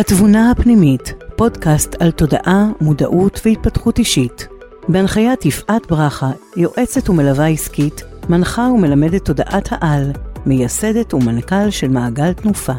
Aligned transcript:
התבונה 0.00 0.50
הפנימית, 0.50 1.14
פודקאסט 1.36 2.02
על 2.02 2.10
תודעה, 2.10 2.68
מודעות 2.80 3.40
והתפתחות 3.44 3.98
אישית. 3.98 4.48
בהנחיית 4.88 5.44
יפעת 5.44 5.86
ברכה, 5.86 6.30
יועצת 6.56 7.10
ומלווה 7.10 7.48
עסקית, 7.48 8.02
מנחה 8.28 8.62
ומלמדת 8.62 9.24
תודעת 9.24 9.68
העל, 9.70 10.12
מייסדת 10.46 11.14
ומנכ"ל 11.14 11.70
של 11.70 11.88
מעגל 11.88 12.32
תנופה. 12.32 12.72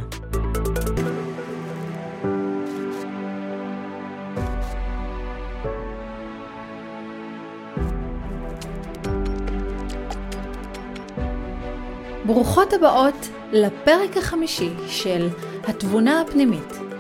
ברוכות 12.26 12.74
הבאות 12.74 13.30
לפרק 13.52 14.18
החמישי 14.18 14.70
של 14.88 15.30
התבונה 15.68 16.22
הפנימית, 16.22 16.91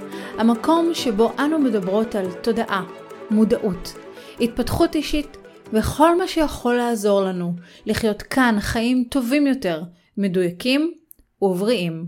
המקום 0.41 0.93
שבו 0.93 1.31
אנו 1.39 1.59
מדברות 1.59 2.15
על 2.15 2.31
תודעה, 2.33 2.83
מודעות, 3.31 3.93
התפתחות 4.39 4.95
אישית 4.95 5.37
וכל 5.73 6.17
מה 6.17 6.27
שיכול 6.27 6.75
לעזור 6.75 7.21
לנו 7.21 7.53
לחיות 7.85 8.21
כאן 8.21 8.55
חיים 8.59 9.03
טובים 9.09 9.47
יותר, 9.47 9.83
מדויקים 10.17 10.93
ובריאים. 11.41 12.07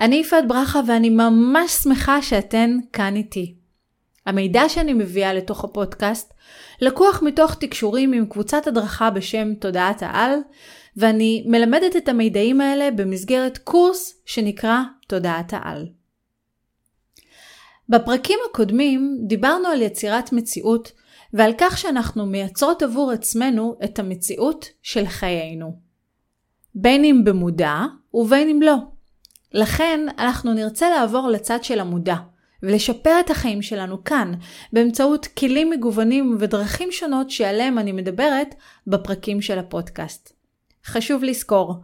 אני 0.00 0.16
יפעת 0.16 0.48
ברכה 0.48 0.80
ואני 0.86 1.10
ממש 1.10 1.70
שמחה 1.70 2.22
שאתן 2.22 2.78
כאן 2.92 3.16
איתי. 3.16 3.54
המידע 4.26 4.68
שאני 4.68 4.92
מביאה 4.92 5.34
לתוך 5.34 5.64
הפודקאסט 5.64 6.34
לקוח 6.80 7.22
מתוך 7.22 7.54
תקשורים 7.54 8.12
עם 8.12 8.26
קבוצת 8.26 8.66
הדרכה 8.66 9.10
בשם 9.10 9.54
תודעת 9.54 10.02
העל, 10.02 10.34
ואני 10.96 11.44
מלמדת 11.46 11.96
את 11.96 12.08
המידעים 12.08 12.60
האלה 12.60 12.90
במסגרת 12.90 13.58
קורס 13.58 14.22
שנקרא 14.26 14.80
תודעת 15.06 15.52
העל. 15.52 16.01
בפרקים 17.92 18.38
הקודמים 18.50 19.18
דיברנו 19.26 19.68
על 19.68 19.82
יצירת 19.82 20.32
מציאות 20.32 20.92
ועל 21.32 21.52
כך 21.58 21.78
שאנחנו 21.78 22.26
מייצרות 22.26 22.82
עבור 22.82 23.10
עצמנו 23.10 23.76
את 23.84 23.98
המציאות 23.98 24.66
של 24.82 25.06
חיינו. 25.06 25.76
בין 26.74 27.04
אם 27.04 27.20
במודע 27.24 27.76
ובין 28.14 28.48
אם 28.48 28.62
לא. 28.62 28.74
לכן 29.52 30.06
אנחנו 30.18 30.54
נרצה 30.54 30.90
לעבור 30.90 31.28
לצד 31.28 31.64
של 31.64 31.80
המודע 31.80 32.16
ולשפר 32.62 33.20
את 33.20 33.30
החיים 33.30 33.62
שלנו 33.62 34.04
כאן 34.04 34.32
באמצעות 34.72 35.26
כלים 35.26 35.70
מגוונים 35.70 36.36
ודרכים 36.40 36.92
שונות 36.92 37.30
שעליהם 37.30 37.78
אני 37.78 37.92
מדברת 37.92 38.54
בפרקים 38.86 39.42
של 39.42 39.58
הפודקאסט. 39.58 40.32
חשוב 40.86 41.24
לזכור, 41.24 41.74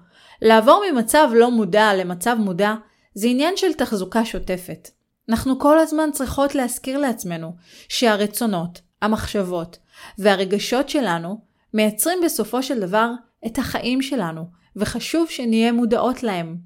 לעבור 0.43 0.85
ממצב 0.93 1.31
לא 1.35 1.51
מודע 1.51 1.95
למצב 1.95 2.37
מודע 2.41 2.75
זה 3.15 3.29
עניין 3.29 3.57
של 3.57 3.73
תחזוקה 3.73 4.25
שוטפת. 4.25 4.98
אנחנו 5.29 5.59
כל 5.59 5.79
הזמן 5.79 6.11
צריכות 6.13 6.55
להזכיר 6.55 6.99
לעצמנו 6.99 7.53
שהרצונות, 7.89 8.81
המחשבות 9.03 9.79
והרגשות 10.19 10.89
שלנו 10.89 11.41
מייצרים 11.75 12.19
בסופו 12.25 12.63
של 12.63 12.81
דבר 12.81 13.11
את 13.47 13.59
החיים 13.59 14.03
שלנו, 14.03 14.45
וחשוב 14.77 15.31
שנהיה 15.31 15.73
מודעות 15.73 16.23
להם. 16.23 16.57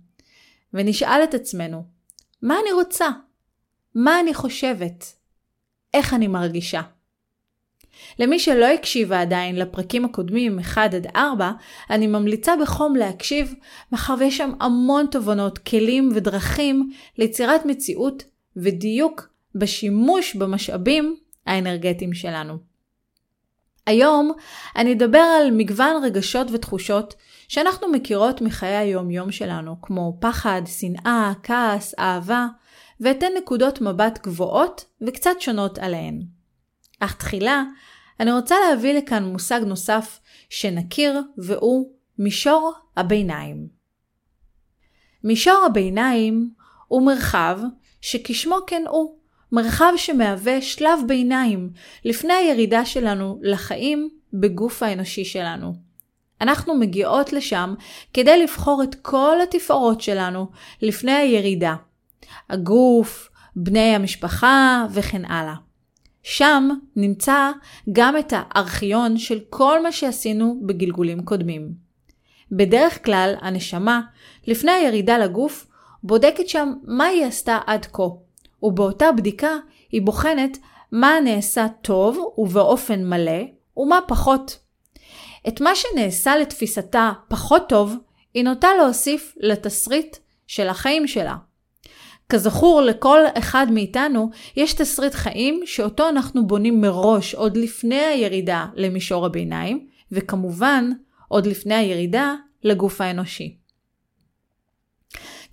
ונשאל 0.75 1.21
את 1.25 1.35
עצמנו, 1.35 1.85
מה 2.43 2.55
אני 2.63 2.73
רוצה? 2.73 3.09
מה 3.95 4.21
אני 4.21 4.35
חושבת? 4.35 5.05
איך 5.95 6.15
אני 6.15 6.27
מרגישה? 6.27 6.83
למי 8.19 8.39
שלא 8.39 8.67
הקשיבה 8.67 9.21
עדיין 9.21 9.57
לפרקים 9.57 10.05
הקודמים 10.05 10.59
1 10.59 10.95
עד 10.95 11.07
4, 11.17 11.53
אני 11.91 12.07
ממליצה 12.07 12.53
בחום 12.63 12.97
להקשיב, 12.97 13.55
מאחר 13.93 14.15
ויש 14.19 14.37
שם 14.37 14.53
המון 14.61 15.07
תובנות, 15.07 15.59
כלים 15.59 16.11
ודרכים 16.15 16.91
ליצירת 17.19 17.67
מציאות 17.67 18.25
ודיוק 18.57 19.29
בשימוש 19.55 20.37
במשאבים 20.37 21.17
האנרגטיים 21.47 22.15
שלנו. 22.15 22.59
היום 23.87 24.33
אני 24.77 24.93
אדבר 24.93 25.19
על 25.19 25.51
מגוון 25.51 26.05
רגשות 26.05 26.47
ותחושות 26.53 27.15
שאנחנו 27.49 27.89
מכירות 27.93 28.41
מחיי 28.41 28.77
היום-יום 28.77 29.33
שלנו, 29.33 29.77
כמו 29.83 30.17
פחד, 30.21 30.63
שנאה, 30.67 31.33
כעס, 31.43 31.95
אהבה, 31.99 32.47
ואתן 33.01 33.27
נקודות 33.39 33.81
מבט 33.81 34.19
גבוהות 34.23 34.85
וקצת 35.07 35.41
שונות 35.41 35.79
עליהן. 35.79 36.23
אך 37.01 37.15
תחילה, 37.15 37.63
אני 38.21 38.33
רוצה 38.33 38.55
להביא 38.69 38.95
לכאן 38.95 39.25
מושג 39.25 39.61
נוסף 39.67 40.21
שנכיר, 40.51 41.21
והוא 41.39 41.93
מישור 42.19 42.73
הביניים. 42.97 43.69
מישור 45.25 45.65
הביניים 45.67 46.51
הוא 46.89 47.07
מרחב 47.07 47.59
שכשמו 48.03 48.57
כן 48.67 48.83
הוא, 48.89 49.17
מרחב 49.53 49.93
שמהווה 49.97 50.63
שלב 50.63 50.99
ביניים 51.07 51.71
לפני 52.05 52.33
הירידה 52.33 52.85
שלנו 52.85 53.39
לחיים 53.43 54.09
בגוף 54.33 54.83
האנושי 54.83 55.25
שלנו. 55.25 55.75
אנחנו 56.41 56.75
מגיעות 56.75 57.33
לשם 57.33 57.75
כדי 58.15 58.43
לבחור 58.43 58.83
את 58.83 58.95
כל 58.95 59.37
התפאורות 59.43 60.01
שלנו 60.01 60.47
לפני 60.83 61.13
הירידה. 61.13 61.75
הגוף, 62.51 63.29
בני 63.57 63.95
המשפחה 63.95 64.87
וכן 64.91 65.25
הלאה. 65.25 65.55
שם 66.23 66.69
נמצא 66.97 67.51
גם 67.93 68.19
את 68.19 68.33
הארכיון 68.37 69.19
של 69.19 69.39
כל 69.51 69.83
מה 69.83 69.93
שעשינו 69.93 70.61
בגלגולים 70.67 71.25
קודמים. 71.25 71.73
בדרך 72.53 73.05
כלל 73.05 73.35
הנשמה, 73.41 74.01
לפני 74.47 74.71
הירידה 74.73 75.19
לגוף, 75.19 75.67
בודקת 76.03 76.49
שם 76.49 76.73
מה 76.85 77.05
היא 77.05 77.25
עשתה 77.25 77.59
עד 77.67 77.87
כה, 77.93 78.03
ובאותה 78.63 79.13
בדיקה 79.13 79.57
היא 79.91 80.03
בוחנת 80.03 80.59
מה 80.93 81.13
נעשה 81.25 81.67
טוב 81.83 82.19
ובאופן 82.39 83.05
מלא, 83.05 83.43
ומה 83.77 83.99
פחות. 84.09 84.59
את 85.49 85.61
מה 85.61 85.71
שנעשה 85.75 86.37
לתפיסתה 86.37 87.13
פחות 87.29 87.69
טוב, 87.69 87.97
היא 88.35 88.45
נוטה 88.45 88.69
להוסיף 88.79 89.35
לתסריט 89.41 90.17
של 90.47 90.69
החיים 90.69 91.07
שלה. 91.07 91.37
כזכור, 92.29 92.81
לכל 92.81 93.19
אחד 93.39 93.67
מאיתנו 93.71 94.31
יש 94.57 94.73
תסריט 94.75 95.15
חיים 95.15 95.61
שאותו 95.65 96.09
אנחנו 96.09 96.47
בונים 96.47 96.81
מראש 96.81 97.35
עוד 97.35 97.57
לפני 97.57 98.01
הירידה 98.01 98.67
למישור 98.75 99.27
הביניים, 99.27 99.87
וכמובן 100.13 100.91
עוד 101.29 101.47
לפני 101.47 101.75
הירידה 101.75 102.35
לגוף 102.65 103.01
האנושי. 103.01 103.57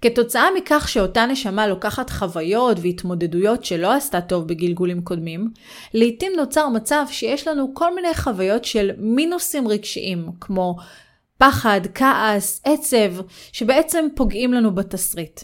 כתוצאה 0.01 0.47
מכך 0.57 0.89
שאותה 0.89 1.25
נשמה 1.25 1.67
לוקחת 1.67 2.09
חוויות 2.09 2.77
והתמודדויות 2.81 3.65
שלא 3.65 3.93
עשתה 3.93 4.21
טוב 4.21 4.47
בגלגולים 4.47 5.01
קודמים, 5.01 5.51
לעתים 5.93 6.31
נוצר 6.37 6.69
מצב 6.69 7.05
שיש 7.11 7.47
לנו 7.47 7.73
כל 7.73 7.95
מיני 7.95 8.13
חוויות 8.13 8.65
של 8.65 8.91
מינוסים 8.97 9.67
רגשיים, 9.67 10.29
כמו 10.41 10.75
פחד, 11.37 11.81
כעס, 11.95 12.61
עצב, 12.63 13.13
שבעצם 13.51 14.07
פוגעים 14.15 14.53
לנו 14.53 14.75
בתסריט. 14.75 15.41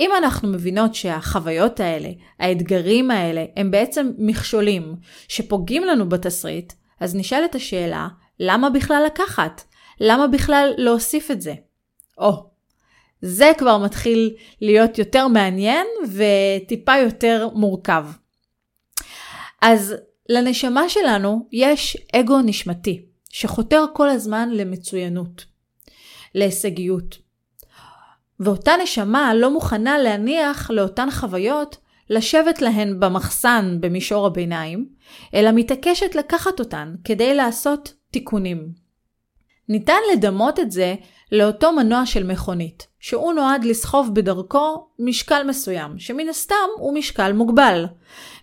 אם 0.00 0.10
אנחנו 0.18 0.48
מבינות 0.48 0.94
שהחוויות 0.94 1.80
האלה, 1.80 2.08
האתגרים 2.38 3.10
האלה, 3.10 3.44
הם 3.56 3.70
בעצם 3.70 4.10
מכשולים 4.18 4.94
שפוגעים 5.28 5.84
לנו 5.84 6.08
בתסריט, 6.08 6.72
אז 7.00 7.14
נשאלת 7.14 7.54
השאלה, 7.54 8.08
למה 8.40 8.70
בכלל 8.70 9.02
לקחת? 9.06 9.62
למה 10.00 10.26
בכלל 10.26 10.70
להוסיף 10.76 11.30
את 11.30 11.42
זה? 11.42 11.54
או, 12.18 12.53
זה 13.26 13.52
כבר 13.58 13.78
מתחיל 13.78 14.34
להיות 14.60 14.98
יותר 14.98 15.28
מעניין 15.28 15.86
וטיפה 16.12 16.96
יותר 16.96 17.48
מורכב. 17.54 18.06
אז 19.62 19.94
לנשמה 20.28 20.88
שלנו 20.88 21.48
יש 21.52 21.96
אגו 22.16 22.40
נשמתי, 22.44 23.02
שחותר 23.30 23.84
כל 23.92 24.08
הזמן 24.08 24.48
למצוינות, 24.52 25.44
להישגיות. 26.34 27.18
ואותה 28.40 28.72
נשמה 28.82 29.34
לא 29.34 29.50
מוכנה 29.52 29.98
להניח 29.98 30.70
לאותן 30.70 31.10
חוויות 31.10 31.76
לשבת 32.10 32.62
להן 32.62 33.00
במחסן 33.00 33.76
במישור 33.80 34.26
הביניים, 34.26 34.88
אלא 35.34 35.50
מתעקשת 35.54 36.14
לקחת 36.14 36.60
אותן 36.60 36.94
כדי 37.04 37.34
לעשות 37.34 37.94
תיקונים. 38.10 38.83
ניתן 39.68 39.98
לדמות 40.12 40.60
את 40.60 40.70
זה 40.70 40.94
לאותו 41.32 41.72
מנוע 41.72 42.06
של 42.06 42.24
מכונית, 42.24 42.86
שהוא 43.00 43.32
נועד 43.32 43.64
לסחוב 43.64 44.14
בדרכו 44.14 44.86
משקל 44.98 45.42
מסוים, 45.46 45.98
שמן 45.98 46.28
הסתם 46.28 46.54
הוא 46.76 46.94
משקל 46.94 47.32
מוגבל. 47.32 47.86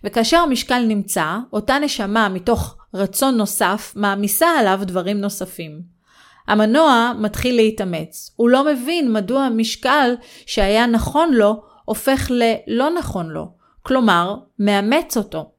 וכאשר 0.04 0.38
המשקל 0.38 0.78
נמצא, 0.78 1.36
אותה 1.52 1.78
נשמה 1.78 2.28
מתוך 2.28 2.76
רצון 2.94 3.36
נוסף 3.36 3.92
מעמיסה 3.96 4.48
עליו 4.58 4.80
דברים 4.82 5.20
נוספים. 5.20 5.92
המנוע 6.48 7.12
מתחיל 7.18 7.56
להתאמץ. 7.56 8.30
הוא 8.36 8.48
לא 8.48 8.64
מבין 8.64 9.12
מדוע 9.12 9.42
המשקל 9.42 10.14
שהיה 10.46 10.86
נכון 10.86 11.34
לו 11.34 11.62
הופך 11.84 12.30
ללא 12.30 12.90
נכון 12.98 13.30
לו. 13.30 13.48
כלומר, 13.82 14.34
מאמץ 14.58 15.16
אותו. 15.16 15.51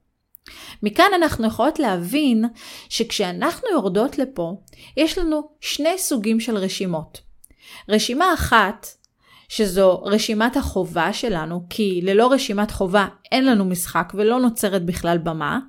מכאן 0.83 1.05
אנחנו 1.15 1.47
יכולות 1.47 1.79
להבין 1.79 2.45
שכשאנחנו 2.89 3.67
יורדות 3.71 4.17
לפה, 4.17 4.61
יש 4.97 5.17
לנו 5.17 5.49
שני 5.61 5.97
סוגים 5.97 6.39
של 6.39 6.57
רשימות. 6.57 7.21
רשימה 7.89 8.33
אחת, 8.33 8.87
שזו 9.49 10.01
רשימת 10.03 10.57
החובה 10.57 11.13
שלנו, 11.13 11.65
כי 11.69 12.01
ללא 12.03 12.31
רשימת 12.31 12.71
חובה 12.71 13.07
אין 13.31 13.45
לנו 13.45 13.65
משחק 13.65 14.13
ולא 14.15 14.39
נוצרת 14.39 14.85
בכלל 14.85 15.17
במה, 15.17 15.59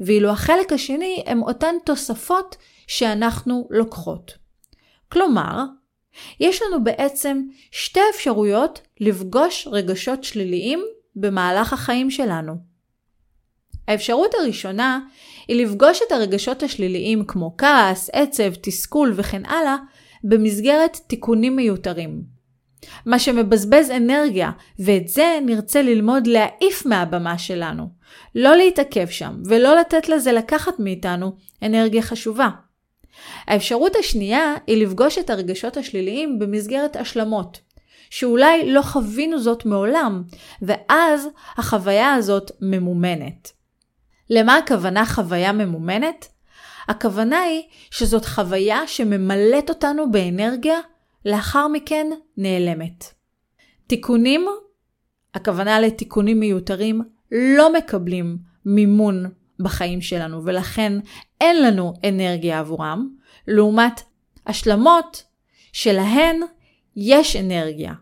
ואילו 0.00 0.30
החלק 0.30 0.72
השני 0.72 1.22
הם 1.26 1.42
אותן 1.42 1.74
תוספות 1.84 2.56
שאנחנו 2.86 3.68
לוקחות. 3.70 4.32
כלומר, 5.08 5.64
יש 6.40 6.62
לנו 6.62 6.84
בעצם 6.84 7.42
שתי 7.70 8.00
אפשרויות 8.14 8.80
לפגוש 9.00 9.68
רגשות 9.72 10.24
שליליים 10.24 10.84
במהלך 11.16 11.72
החיים 11.72 12.10
שלנו. 12.10 12.71
האפשרות 13.88 14.34
הראשונה 14.34 15.00
היא 15.48 15.64
לפגוש 15.64 16.00
את 16.06 16.12
הרגשות 16.12 16.62
השליליים 16.62 17.24
כמו 17.24 17.54
כעס, 17.58 18.10
עצב, 18.12 18.54
תסכול 18.54 19.12
וכן 19.16 19.46
הלאה 19.46 19.76
במסגרת 20.24 21.00
תיקונים 21.06 21.56
מיותרים. 21.56 22.22
מה 23.06 23.18
שמבזבז 23.18 23.90
אנרגיה, 23.90 24.50
ואת 24.78 25.08
זה 25.08 25.38
נרצה 25.46 25.82
ללמוד 25.82 26.26
להעיף 26.26 26.86
מהבמה 26.86 27.38
שלנו. 27.38 27.88
לא 28.34 28.56
להתעכב 28.56 29.06
שם, 29.06 29.42
ולא 29.44 29.76
לתת 29.76 30.08
לזה 30.08 30.32
לקחת 30.32 30.74
מאיתנו 30.78 31.32
אנרגיה 31.62 32.02
חשובה. 32.02 32.48
האפשרות 33.46 33.96
השנייה 33.96 34.54
היא 34.66 34.86
לפגוש 34.86 35.18
את 35.18 35.30
הרגשות 35.30 35.76
השליליים 35.76 36.38
במסגרת 36.38 36.96
השלמות, 36.96 37.60
שאולי 38.10 38.72
לא 38.72 38.82
חווינו 38.82 39.38
זאת 39.38 39.66
מעולם, 39.66 40.22
ואז 40.62 41.28
החוויה 41.56 42.14
הזאת 42.14 42.50
ממומנת. 42.60 43.52
למה 44.34 44.56
הכוונה 44.56 45.06
חוויה 45.06 45.52
ממומנת? 45.52 46.28
הכוונה 46.88 47.40
היא 47.40 47.62
שזאת 47.90 48.24
חוויה 48.24 48.86
שממלאת 48.86 49.70
אותנו 49.70 50.10
באנרגיה, 50.10 50.78
לאחר 51.24 51.68
מכן 51.68 52.06
נעלמת. 52.36 53.04
תיקונים, 53.86 54.46
הכוונה 55.34 55.80
לתיקונים 55.80 56.40
מיותרים, 56.40 57.02
לא 57.32 57.72
מקבלים 57.72 58.38
מימון 58.66 59.24
בחיים 59.60 60.00
שלנו, 60.00 60.44
ולכן 60.44 60.92
אין 61.40 61.62
לנו 61.62 61.94
אנרגיה 62.08 62.58
עבורם, 62.58 63.08
לעומת 63.48 64.00
השלמות 64.46 65.24
שלהן 65.72 66.40
יש 66.96 67.36
אנרגיה. 67.36 67.92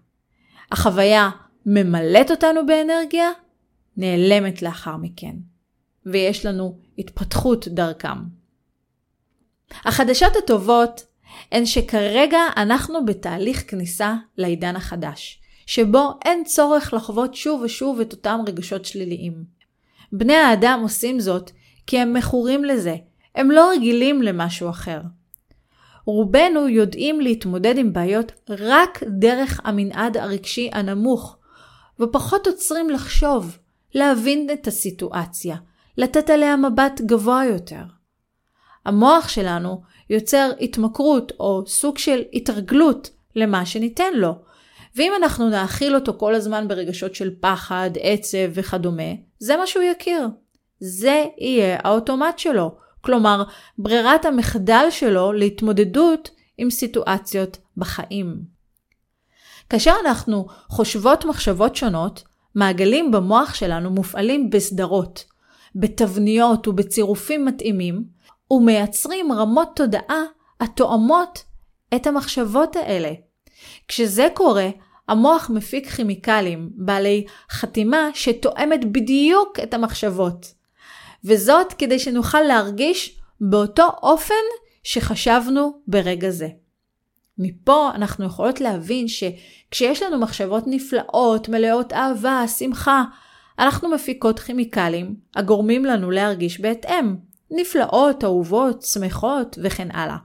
החוויה 0.73 1.31
ממלאת 1.67 2.31
אותנו 2.31 2.67
באנרגיה, 2.67 3.31
נעלמת 3.97 4.63
לאחר 4.63 4.97
מכן, 4.97 5.35
ויש 6.07 6.47
לנו 6.47 6.79
התפתחות 6.99 7.69
דרכם. 7.69 8.19
החדשות 9.85 10.37
הטובות 10.37 11.07
הן 11.53 11.67
שכרגע 11.67 12.41
אנחנו 12.57 13.05
בתהליך 13.05 13.71
כניסה 13.71 14.15
לעידן 14.37 14.77
החדש, 14.77 15.41
שבו 15.67 16.11
אין 16.25 16.45
צורך 16.45 16.95
לחוות 16.95 17.35
שוב 17.35 17.63
ושוב 17.63 18.01
את 18.01 18.13
אותם 18.13 18.41
רגשות 18.47 18.85
שליליים. 18.85 19.45
בני 20.13 20.35
האדם 20.37 20.81
עושים 20.83 21.21
זאת 21.21 21.51
כי 21.87 21.99
הם 21.99 22.13
מכורים 22.13 22.65
לזה, 22.65 22.97
הם 23.35 23.51
לא 23.51 23.71
רגילים 23.71 24.23
למשהו 24.23 24.71
אחר. 24.71 25.01
רובנו 26.07 26.69
יודעים 26.69 27.21
להתמודד 27.21 27.79
עם 27.79 27.93
בעיות 27.93 28.33
רק 28.49 29.03
דרך 29.19 29.61
המנעד 29.65 30.17
הרגשי 30.17 30.71
הנמוך, 30.73 31.37
ופחות 32.01 32.47
עוצרים 32.47 32.91
לחשוב, 32.91 33.59
להבין 33.95 34.49
את 34.53 34.67
הסיטואציה, 34.67 35.57
לתת 36.01 36.31
עליה 36.31 36.57
מבט 36.57 37.01
גבוה 37.01 37.45
יותר. 37.45 37.83
המוח 38.87 39.29
שלנו 39.29 39.83
יוצר 40.11 40.51
התמכרות 40.61 41.33
או 41.41 41.63
סוג 41.67 41.99
של 41.99 42.23
התרגלות 42.33 43.11
למה 43.37 43.67
שניתן 43.67 44.13
לו. 44.15 44.35
ואם 44.97 45.13
אנחנו 45.17 45.49
נאכיל 45.49 45.95
אותו 45.95 46.15
כל 46.19 46.35
הזמן 46.35 46.69
ברגשות 46.69 47.15
של 47.15 47.31
פחד, 47.41 47.91
עצב 48.01 48.39
וכדומה, 48.55 49.13
זה 49.39 49.57
מה 49.57 49.67
שהוא 49.67 49.83
יכיר. 49.83 50.29
זה 50.79 51.25
יהיה 51.39 51.79
האוטומט 51.85 52.39
שלו. 52.39 52.75
כלומר, 53.01 53.43
ברירת 53.79 54.25
המחדל 54.25 54.87
שלו 54.91 55.33
להתמודדות 55.33 56.31
עם 56.59 56.71
סיטואציות 56.71 57.59
בחיים. 57.77 58.37
כאשר 59.71 59.95
אנחנו 60.07 60.47
חושבות 60.69 61.25
מחשבות 61.25 61.77
שונות, 61.77 62.23
מעגלים 62.55 63.11
במוח 63.11 63.55
שלנו 63.55 63.91
מופעלים 63.91 64.51
בסדרות, 64.51 65.25
בתבניות 65.75 66.69
ובצירופים 66.69 67.45
מתאימים, 67.45 68.05
ומייצרים 68.51 69.33
רמות 69.33 69.69
תודעה 69.77 70.23
התואמות 70.61 71.45
את 71.95 72.07
המחשבות 72.07 72.77
האלה. 72.77 73.13
כשזה 73.89 74.29
קורה, 74.35 74.69
המוח 75.09 75.51
מפיק 75.55 75.91
כימיקלים 75.91 76.71
בעלי 76.75 77.25
חתימה 77.51 78.09
שתואמת 78.15 78.93
בדיוק 78.93 79.59
את 79.63 79.75
המחשבות. 79.75 80.55
וזאת 81.25 81.73
כדי 81.73 81.99
שנוכל 81.99 82.41
להרגיש 82.41 83.19
באותו 83.41 83.89
אופן 84.03 84.35
שחשבנו 84.85 85.81
ברגע 85.87 86.31
זה. 86.31 86.49
מפה 87.39 87.91
אנחנו 87.95 88.25
יכולות 88.25 88.61
להבין 88.61 89.07
שכשיש 89.09 90.03
לנו 90.03 90.19
מחשבות 90.19 90.65
נפלאות, 90.67 91.49
מלאות 91.49 91.93
אהבה, 91.93 92.45
שמחה, 92.49 93.05
אנחנו 93.59 93.91
מפיקות 93.91 94.39
כימיקלים 94.39 95.15
הגורמים 95.37 95.85
לנו 95.85 96.11
להרגיש 96.11 96.61
בהתאם. 96.61 97.17
נפלאות, 97.51 98.25
אהובות, 98.25 98.83
שמחות 98.83 99.59
וכן 99.63 99.89
הלאה. 99.91 100.17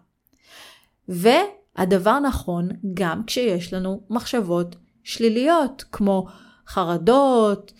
והדבר 1.07 2.19
נכון 2.19 2.69
גם 2.93 3.23
כשיש 3.27 3.73
לנו 3.73 4.01
מחשבות 4.09 4.75
שליליות, 5.03 5.83
כמו 5.91 6.27
חרדות, 6.67 7.73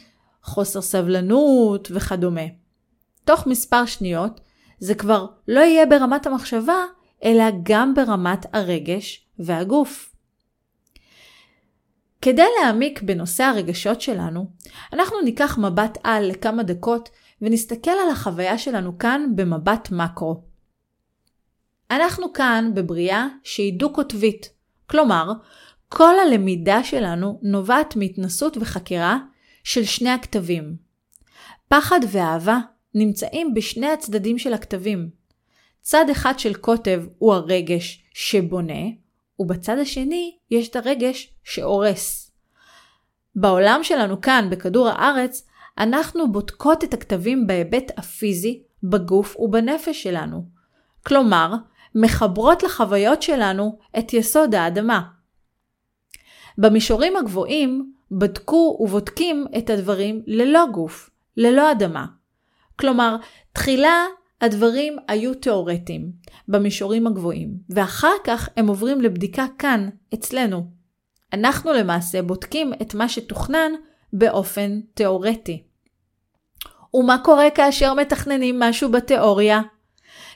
חוסר 0.44 0.82
סבלנות 0.82 1.88
וכדומה. 1.92 2.42
תוך 3.26 3.48
מספר 3.48 3.86
שניות 3.86 4.42
זה 4.80 4.96
כבר 4.96 5.26
לא 5.48 5.60
יהיה 5.60 5.86
ברמת 5.86 6.28
המחשבה, 6.28 6.84
אלא 7.24 7.44
גם 7.64 7.94
ברמת 7.94 8.46
הרגש 8.54 9.28
והגוף. 9.40 10.15
כדי 12.26 12.46
להעמיק 12.60 13.02
בנושא 13.02 13.44
הרגשות 13.44 14.02
שלנו, 14.02 14.46
אנחנו 14.94 15.22
ניקח 15.22 15.58
מבט 15.58 15.98
על 16.04 16.26
לכמה 16.26 16.64
דקות 16.64 17.10
ונסתכל 17.42 17.92
על 17.92 18.10
החוויה 18.12 18.58
שלנו 18.58 18.98
כאן 18.98 19.26
במבט 19.36 19.92
מקרו. 19.92 20.44
אנחנו 21.92 22.34
כאן 22.34 22.72
בבריאה 22.76 23.28
שהיא 23.44 23.80
דו-קוטבית, 23.80 24.50
כלומר, 24.88 25.32
כל 25.90 26.14
הלמידה 26.20 26.84
שלנו 26.84 27.40
נובעת 27.44 27.96
מהתנסות 27.96 28.58
וחקירה 28.58 29.18
של 29.64 29.84
שני 29.84 30.10
הכתבים. 30.10 30.76
פחד 31.68 32.00
ואהבה 32.12 32.60
נמצאים 32.96 33.54
בשני 33.54 33.88
הצדדים 33.88 34.38
של 34.38 34.54
הכתבים. 34.54 35.10
צד 35.82 36.06
אחד 36.12 36.40
של 36.40 36.54
קוטב 36.54 37.04
הוא 37.18 37.34
הרגש 37.34 38.04
שבונה, 38.14 39.05
ובצד 39.40 39.78
השני 39.78 40.38
יש 40.52 40.70
את 40.70 40.76
הרגש 40.76 41.34
שהורס. 41.44 42.32
בעולם 43.36 43.80
שלנו 43.84 44.22
כאן, 44.22 44.48
בכדור 44.52 44.90
הארץ, 44.90 45.48
אנחנו 45.78 46.32
בודקות 46.32 46.84
את 46.84 46.94
הכתבים 46.94 47.48
בהיבט 47.48 47.92
הפיזי, 47.98 48.64
בגוף 48.84 49.36
ובנפש 49.40 50.04
שלנו. 50.04 50.46
כלומר, 51.06 51.54
מחברות 51.96 52.64
לחוויות 52.64 53.22
שלנו 53.22 53.78
את 54.00 54.14
יסוד 54.14 54.56
האדמה. 54.56 55.02
במישורים 56.58 57.18
הגבוהים 57.18 57.94
בדקו 58.12 58.78
ובודקים 58.80 59.46
את 59.58 59.70
הדברים 59.70 60.22
ללא 60.28 60.66
גוף, 60.74 61.10
ללא 61.38 61.72
אדמה. 61.72 62.06
כלומר, 62.80 63.16
תחילה 63.54 64.06
הדברים 64.42 64.98
היו 65.08 65.34
תאורטיים, 65.34 66.12
במישורים 66.48 67.08
הגבוהים, 67.08 67.58
ואחר 67.70 68.14
כך 68.24 68.50
הם 68.58 68.68
עוברים 68.68 69.02
לבדיקה 69.02 69.46
כאן, 69.60 69.90
אצלנו. 70.14 70.68
אנחנו 71.34 71.74
למעשה 71.74 72.22
בודקים 72.22 72.74
את 72.82 72.94
מה 72.94 73.10
שתוכנן 73.10 73.72
באופן 74.14 74.80
תאורטי. 74.94 75.64
ומה 76.94 77.18
קורה 77.24 77.50
כאשר 77.50 77.94
מתכננים 77.94 78.60
משהו 78.60 78.92
בתיאוריה? 78.92 79.62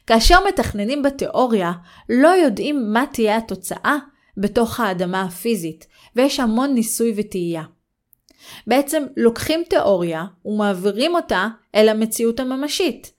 כאשר 0.07 0.35
מתכננים 0.47 1.03
בתיאוריה, 1.03 1.71
לא 2.09 2.27
יודעים 2.27 2.93
מה 2.93 3.03
תהיה 3.13 3.37
התוצאה 3.37 3.97
בתוך 4.37 4.79
האדמה 4.79 5.21
הפיזית, 5.21 5.87
ויש 6.15 6.39
המון 6.39 6.73
ניסוי 6.73 7.13
וטעייה. 7.17 7.63
בעצם 8.67 9.03
לוקחים 9.17 9.63
תיאוריה 9.69 10.25
ומעבירים 10.45 11.15
אותה 11.15 11.47
אל 11.75 11.89
המציאות 11.89 12.39
הממשית. 12.39 13.18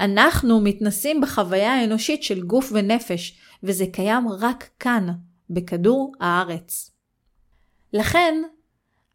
אנחנו 0.00 0.60
מתנסים 0.60 1.20
בחוויה 1.20 1.74
האנושית 1.74 2.22
של 2.22 2.42
גוף 2.42 2.70
ונפש, 2.72 3.38
וזה 3.62 3.84
קיים 3.92 4.28
רק 4.40 4.68
כאן, 4.80 5.08
בכדור 5.50 6.12
הארץ. 6.20 6.90
לכן, 7.92 8.34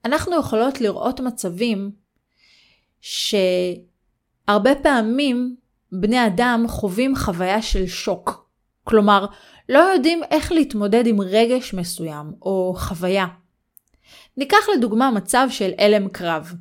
אנחנו 0.05 0.39
יכולות 0.39 0.81
לראות 0.81 1.19
מצבים 1.19 1.91
שהרבה 3.01 4.75
פעמים 4.83 5.55
בני 5.91 6.27
אדם 6.27 6.65
חווים 6.67 7.15
חוויה 7.15 7.61
של 7.61 7.87
שוק. 7.87 8.49
כלומר, 8.83 9.25
לא 9.69 9.79
יודעים 9.79 10.21
איך 10.31 10.51
להתמודד 10.51 11.07
עם 11.07 11.21
רגש 11.21 11.73
מסוים 11.73 12.33
או 12.41 12.75
חוויה. 12.77 13.25
ניקח 14.37 14.57
לדוגמה 14.77 15.11
מצב 15.11 15.47
של 15.49 15.71
הלם 15.77 16.09
קרב. 16.09 16.53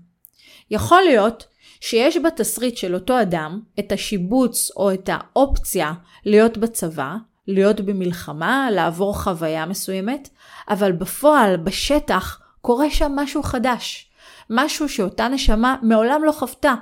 יכול 0.71 1.03
להיות 1.03 1.47
שיש 1.83 2.17
בתסריט 2.17 2.77
של 2.77 2.95
אותו 2.95 3.21
אדם 3.23 3.61
את 3.79 3.93
השיבוץ 3.93 4.71
או 4.77 4.95
את 4.95 5.11
האופציה 5.13 5.93
להיות 6.25 6.59
בצבא, 6.59 7.15
להיות 7.49 7.81
במלחמה, 7.81 8.69
לעבור 8.71 9.23
חוויה 9.23 9.67
מסוימת, 9.67 10.29
אבל 10.69 10.93
בפועל, 10.93 11.57
בשטח, 11.57 12.41
קורה 12.61 12.91
שם 12.91 13.13
משהו 13.17 13.43
חדש. 13.43 14.11
משהו 14.51 14.89
שאותה 14.89 15.29
נשמה 15.29 15.77
מעולם 15.83 16.25
לא 16.25 16.33
חוותה, 16.33 16.75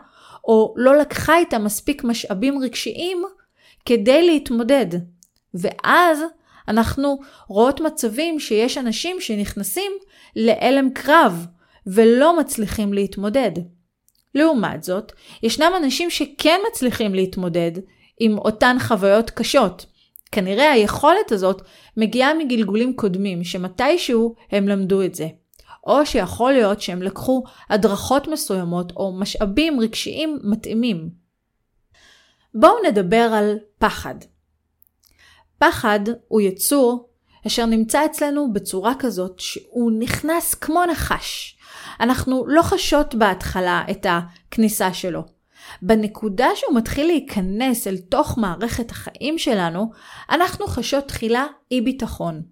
או 0.45 0.75
לא 0.77 0.97
לקחה 0.97 1.37
איתה 1.39 1.59
מספיק 1.59 2.05
משאבים 2.05 2.63
רגשיים 2.63 3.23
כדי 3.85 4.27
להתמודד. 4.27 4.87
ואז 5.55 6.21
אנחנו 6.69 7.19
רואות 7.49 7.81
מצבים 7.81 8.41
שיש 8.41 8.79
אנשים 8.79 9.21
שנכנסים 9.21 9.93
להלם 10.37 10.91
קרב 10.91 11.47
ולא 11.87 12.41
מצליחים 12.41 12.93
להתמודד. 12.93 13.53
לעומת 14.35 14.83
זאת, 14.83 15.13
ישנם 15.43 15.73
אנשים 15.77 16.11
שכן 16.11 16.61
מצליחים 16.71 17.15
להתמודד 17.15 17.73
עם 18.21 18.39
אותן 18.39 18.77
חוויות 18.81 19.31
קשות. 19.31 19.87
כנראה 20.33 20.73
היכולת 20.73 21.33
הזאת 21.33 21.63
מגיעה 21.97 22.35
מגלגולים 22.35 22.97
קודמים, 22.97 23.45
שמתישהו 23.45 24.35
הם 24.51 24.69
למדו 24.69 25.03
את 25.03 25.15
זה. 25.15 25.29
או 25.87 26.07
שיכול 26.07 26.53
להיות 26.53 26.81
שהם 26.81 27.03
לקחו 27.03 27.43
הדרכות 27.71 28.29
מסוימות 28.29 28.93
או 28.97 29.13
משאבים 29.13 29.81
רגשיים 29.81 30.39
מתאימים. 30.43 31.11
בואו 32.55 32.75
נדבר 32.87 33.31
על 33.35 33.59
פחד. 33.79 34.15
פחד 35.59 36.01
הוא 36.29 36.41
יצור 36.41 37.11
אשר 37.47 37.67
נמצא 37.67 38.07
אצלנו 38.07 38.53
בצורה 38.53 38.93
כזאת 38.99 39.41
שהוא 39.41 39.93
נכנס 39.99 40.55
כמו 40.55 40.85
נחש. 40.85 41.57
אנחנו 42.01 42.45
לא 42.47 42.63
חשות 42.63 43.15
בהתחלה 43.15 43.83
את 43.91 44.07
הכניסה 44.09 44.93
שלו. 44.93 45.23
בנקודה 45.83 46.49
שהוא 46.55 46.77
מתחיל 46.77 47.07
להיכנס 47.07 47.87
אל 47.87 47.97
תוך 47.97 48.39
מערכת 48.39 48.91
החיים 48.91 49.39
שלנו, 49.39 49.91
אנחנו 50.31 50.67
חשות 50.67 51.09
תחילה 51.09 51.47
אי 51.71 51.81
ביטחון. 51.81 52.43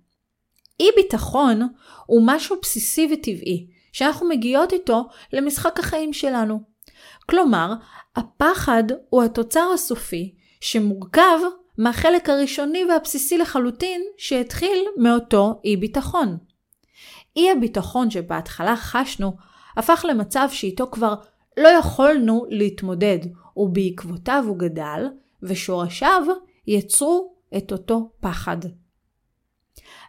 אי 0.81 0.89
ביטחון 0.97 1.69
הוא 2.07 2.23
משהו 2.27 2.57
בסיסי 2.63 3.09
וטבעי, 3.13 3.67
שאנחנו 3.93 4.29
מגיעות 4.29 4.73
איתו 4.73 5.05
למשחק 5.33 5.79
החיים 5.79 6.13
שלנו. 6.13 6.61
כלומר, 7.31 7.73
הפחד 8.17 8.85
הוא 9.11 9.23
התוצר 9.23 9.71
הסופי 9.75 10.35
שמורכב 10.61 11.39
מהחלק 11.79 12.29
הראשוני 12.29 12.85
והבסיסי 12.85 13.39
לחלוטין 13.39 14.03
שהתחיל 14.17 14.85
מאותו 14.97 15.61
אי 15.65 15.77
ביטחון. 15.77 16.39
אי 17.39 17.51
הביטחון 17.51 18.11
שבהתחלה 18.11 18.77
חשנו 18.77 19.37
הפך 19.77 20.05
למצב 20.09 20.49
שאיתו 20.53 20.91
כבר 20.91 21.15
לא 21.57 21.69
יכולנו 21.69 22.47
להתמודד, 22.49 23.19
ובעקבותיו 23.57 24.45
הוא 24.47 24.59
גדל, 24.59 25.07
ושורשיו 25.43 26.23
יצרו 26.67 27.35
את 27.57 27.73
אותו 27.73 28.11
פחד. 28.21 28.57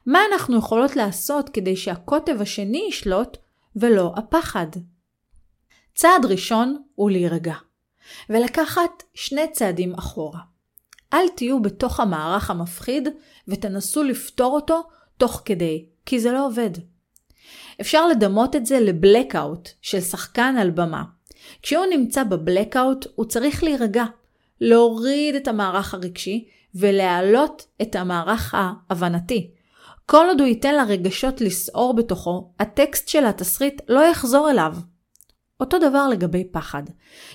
מה 0.06 0.20
אנחנו 0.32 0.58
יכולות 0.58 0.96
לעשות 0.96 1.50
כדי 1.50 1.76
שהקוטב 1.76 2.42
השני 2.42 2.86
ישלוט 2.90 3.38
ולא 3.76 4.14
הפחד? 4.18 4.68
צעד 5.96 6.26
ראשון 6.26 6.84
הוא 6.96 7.12
להירגע, 7.12 7.56
ולקחת 8.30 9.04
שני 9.14 9.52
צעדים 9.52 9.94
אחורה. 9.94 10.40
אל 11.14 11.28
תהיו 11.36 11.62
בתוך 11.62 12.00
המערך 12.00 12.50
המפחיד 12.50 13.08
ותנסו 13.48 14.04
לפתור 14.04 14.56
אותו 14.56 14.84
תוך 15.18 15.42
כדי, 15.46 15.86
כי 16.06 16.20
זה 16.20 16.32
לא 16.32 16.48
עובד. 16.48 16.72
אפשר 17.82 18.08
לדמות 18.08 18.56
את 18.56 18.66
זה 18.66 18.80
לבלקאוט 18.80 19.70
של 19.82 20.02
שחקן 20.02 20.56
על 20.60 20.70
במה. 20.70 21.04
כשהוא 21.62 21.86
נמצא 21.86 22.24
בבלקאוט 22.24 23.08
הוא 23.16 23.26
צריך 23.26 23.64
להירגע, 23.64 24.06
להוריד 24.62 25.36
את 25.36 25.48
המערך 25.48 25.94
הרגשי 25.94 26.48
ולהעלות 26.76 27.66
את 27.82 27.96
המערך 27.96 28.56
ההבנתי. 28.58 29.52
כל 30.06 30.26
עוד 30.28 30.40
הוא 30.40 30.48
ייתן 30.48 30.76
לרגשות 30.76 31.42
לסעור 31.42 31.96
בתוכו, 31.96 32.52
הטקסט 32.60 33.08
של 33.08 33.26
התסריט 33.26 33.82
לא 33.90 34.00
יחזור 34.00 34.50
אליו. 34.50 34.76
אותו 35.60 35.80
דבר 35.80 36.08
לגבי 36.08 36.44
פחד. 36.52 36.84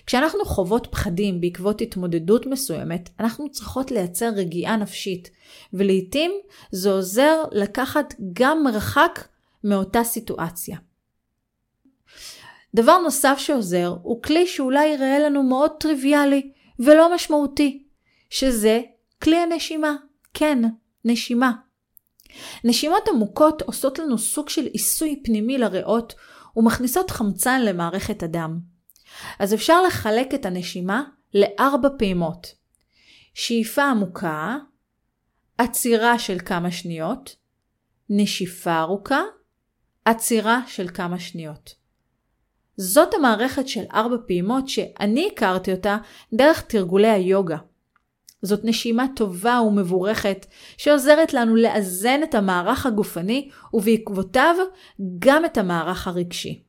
כשאנחנו 0.07 0.45
חוות 0.45 0.87
פחדים 0.91 1.41
בעקבות 1.41 1.81
התמודדות 1.81 2.47
מסוימת, 2.47 3.11
אנחנו 3.21 3.51
צריכות 3.51 3.91
לייצר 3.91 4.29
רגיעה 4.29 4.77
נפשית, 4.77 5.31
ולעיתים 5.73 6.33
זה 6.71 6.91
עוזר 6.91 7.43
לקחת 7.53 8.15
גם 8.33 8.65
מרחק 8.65 9.25
מאותה 9.65 10.05
סיטואציה. 10.05 10.79
דבר 12.75 12.99
נוסף 12.99 13.39
שעוזר 13.39 13.97
הוא 14.03 14.23
כלי 14.23 14.47
שאולי 14.47 14.87
יראה 14.87 15.19
לנו 15.19 15.43
מאוד 15.43 15.71
טריוויאלי 15.81 16.53
ולא 16.79 17.15
משמעותי, 17.15 17.87
שזה 18.31 18.81
כלי 19.23 19.37
הנשימה. 19.37 19.97
כן, 20.35 20.59
נשימה. 21.05 21.53
נשימות 22.65 23.09
עמוקות 23.09 23.63
עושות 23.63 23.99
לנו 23.99 24.19
סוג 24.19 24.49
של 24.49 24.67
עיסוי 24.67 25.23
פנימי 25.25 25.59
לריאות 25.59 26.15
ומכניסות 26.57 27.11
חמצן 27.11 27.63
למערכת 27.63 28.23
הדם. 28.23 28.59
אז 29.39 29.55
אפשר 29.55 29.83
לחלק 29.83 30.35
את 30.35 30.47
הנשימה 30.47 31.05
לארבע 31.35 31.89
פעימות. 31.99 32.47
שאיפה 33.35 33.85
עמוקה, 33.85 34.57
עצירה 35.59 36.19
של 36.19 36.39
כמה 36.39 36.71
שניות, 36.71 37.37
נשיפה 38.11 38.81
ארוכה, 38.81 39.21
עצירה 40.05 40.61
של 40.67 40.89
כמה 40.89 41.19
שניות. 41.19 41.75
זאת 42.77 43.15
המערכת 43.15 43.69
של 43.69 43.85
ארבע 43.95 44.17
פעימות 44.27 44.69
שאני 44.69 45.29
הכרתי 45.33 45.73
אותה 45.73 45.97
דרך 46.35 46.61
תרגולי 46.61 47.11
היוגה. 47.11 47.57
זאת 48.43 48.61
נשימה 48.65 49.07
טובה 49.17 49.61
ומבורכת 49.61 50.47
שעוזרת 50.77 51.35
לנו 51.35 51.57
לאזן 51.57 52.23
את 52.23 52.35
המערך 52.35 52.87
הגופני 52.87 53.51
ובעקבותיו 53.75 54.55
גם 55.19 55.45
את 55.45 55.59
המערך 55.59 56.09
הרגשי. 56.09 56.63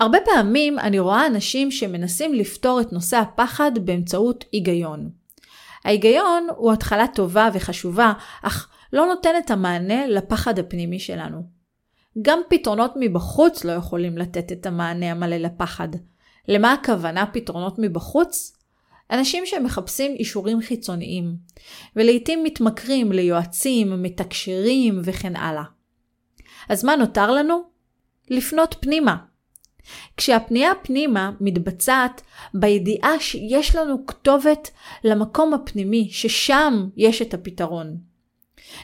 הרבה 0.00 0.18
פעמים 0.24 0.78
אני 0.78 0.98
רואה 0.98 1.26
אנשים 1.26 1.70
שמנסים 1.70 2.34
לפתור 2.34 2.80
את 2.80 2.92
נושא 2.92 3.16
הפחד 3.16 3.72
באמצעות 3.84 4.44
היגיון. 4.52 5.10
ההיגיון 5.84 6.46
הוא 6.56 6.72
התחלה 6.72 7.06
טובה 7.14 7.48
וחשובה, 7.54 8.12
אך 8.42 8.68
לא 8.92 9.06
נותן 9.06 9.30
את 9.38 9.50
המענה 9.50 10.06
לפחד 10.06 10.58
הפנימי 10.58 10.98
שלנו. 10.98 11.42
גם 12.22 12.40
פתרונות 12.48 12.92
מבחוץ 12.96 13.64
לא 13.64 13.72
יכולים 13.72 14.18
לתת 14.18 14.52
את 14.52 14.66
המענה 14.66 15.10
המלא 15.10 15.36
לפחד. 15.36 15.88
למה 16.48 16.72
הכוונה 16.72 17.26
פתרונות 17.26 17.74
מבחוץ? 17.78 18.58
אנשים 19.10 19.46
שמחפשים 19.46 20.12
אישורים 20.12 20.60
חיצוניים, 20.60 21.36
ולעיתים 21.96 22.44
מתמכרים 22.44 23.12
ליועצים, 23.12 24.02
מתקשרים 24.02 25.00
וכן 25.04 25.36
הלאה. 25.36 25.64
אז 26.68 26.84
מה 26.84 26.96
נותר 26.96 27.30
לנו? 27.30 27.62
לפנות 28.30 28.76
פנימה. 28.80 29.16
כשהפנייה 30.16 30.72
פנימה 30.82 31.30
מתבצעת 31.40 32.22
בידיעה 32.54 33.20
שיש 33.20 33.76
לנו 33.76 34.06
כתובת 34.06 34.70
למקום 35.04 35.54
הפנימי, 35.54 36.08
ששם 36.10 36.88
יש 36.96 37.22
את 37.22 37.34
הפתרון. 37.34 38.07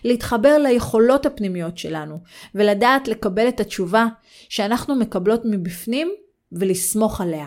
להתחבר 0.05 0.59
ליכולות 0.59 1.27
הפנימיות 1.27 1.79
שלנו, 1.79 2.19
ולדעת 2.55 3.09
לקבל 3.09 3.49
את 3.49 3.61
התשובה 3.61 4.07
שאנחנו 4.49 4.97
מקבלות 4.97 5.43
מבפנים 5.45 6.15
ולסמוך 6.53 7.21
עליה. 7.21 7.47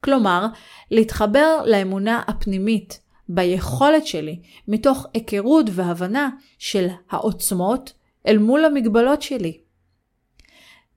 כלומר, 0.00 0.46
להתחבר 0.90 1.62
לאמונה 1.66 2.22
הפנימית 2.26 3.00
ביכולת 3.28 4.06
שלי 4.06 4.40
מתוך 4.68 5.06
היכרות 5.14 5.66
והבנה 5.70 6.30
של 6.58 6.86
העוצמות 7.10 7.92
אל 8.26 8.38
מול 8.38 8.64
המגבלות 8.64 9.22
שלי. 9.22 9.60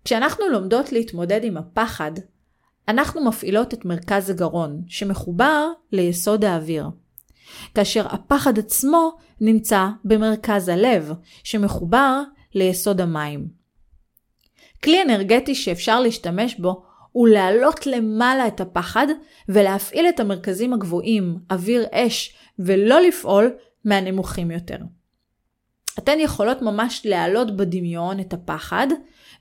כשאנחנו 0.05 0.49
לומדות 0.49 0.91
להתמודד 0.91 1.43
עם 1.43 1.57
הפחד, 1.57 2.11
אנחנו 2.88 3.25
מפעילות 3.25 3.73
את 3.73 3.85
מרכז 3.85 4.29
הגרון, 4.29 4.81
שמחובר 4.88 5.67
ליסוד 5.91 6.45
האוויר. 6.45 6.85
כאשר 7.75 8.08
הפחד 8.08 8.60
עצמו 8.60 9.18
נמצא 9.41 9.88
במרכז 10.06 10.70
הלב, 10.70 11.13
שמחובר 11.44 12.22
ליסוד 12.56 13.01
המים. 13.01 13.48
כלי 14.84 15.01
אנרגטי 15.01 15.56
שאפשר 15.56 16.00
להשתמש 16.00 16.56
בו 16.56 16.84
הוא 17.12 17.27
להעלות 17.27 17.88
למעלה 17.88 18.48
את 18.48 18.62
הפחד 18.62 19.08
ולהפעיל 19.50 20.06
את 20.10 20.20
המרכזים 20.20 20.74
הגבוהים, 20.74 21.38
אוויר 21.51 21.86
אש, 21.91 22.36
ולא 22.60 23.01
לפעול 23.01 23.51
מהנמוכים 23.86 24.51
יותר. 24.51 24.77
אתן 26.00 26.20
יכולות 26.20 26.62
ממש 26.62 27.01
להעלות 27.06 27.58
בדמיון 27.58 28.20
את 28.20 28.34
הפחד 28.34 28.88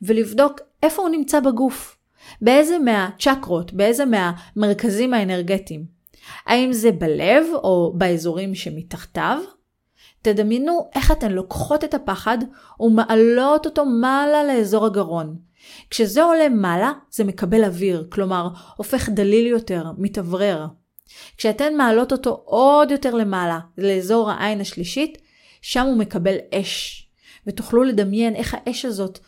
ולבדוק 0.03 0.61
איפה 0.83 1.03
הוא 1.03 1.11
נמצא 1.11 1.41
בגוף. 1.41 1.99
באיזה 2.43 2.79
מהצ'קרות, 2.79 3.73
באיזה 3.73 4.05
מהמרכזים 4.05 5.15
האנרגטיים. 5.15 5.98
האם 6.47 6.73
זה 6.73 6.92
בלב 6.92 7.47
או 7.54 7.92
באזורים 7.97 8.54
שמתחתיו? 8.54 9.38
תדמיינו 10.23 10.90
איך 10.94 11.12
אתן 11.12 11.32
לוקחות 11.32 11.85
את 11.85 11.94
הפחד 11.94 12.38
ומעלות 12.80 13.66
אותו 13.66 13.85
מעלה 13.87 14.44
לאזור 14.44 14.87
הגרון. 14.87 15.37
כשזה 15.90 16.23
עולה 16.23 16.49
מעלה, 16.49 16.92
זה 17.11 17.25
מקבל 17.25 17.64
אוויר, 17.64 18.06
כלומר, 18.11 18.49
הופך 18.76 19.08
דליל 19.08 19.47
יותר, 19.47 19.85
מתאוורר. 19.99 20.66
כשאתן 21.37 21.76
מעלות 21.76 22.12
אותו 22.12 22.42
עוד 22.44 22.90
יותר 22.90 23.14
למעלה, 23.14 23.58
לאזור 23.78 24.30
העין 24.30 24.61
השלישית, 24.61 25.18
שם 25.62 25.87
הוא 25.87 25.97
מקבל 25.97 26.37
אש. 26.54 27.04
ותוכלו 27.47 27.82
לדמיין 27.82 28.35
איך 28.35 28.56
האש 28.58 28.85
הזאת 28.85 29.18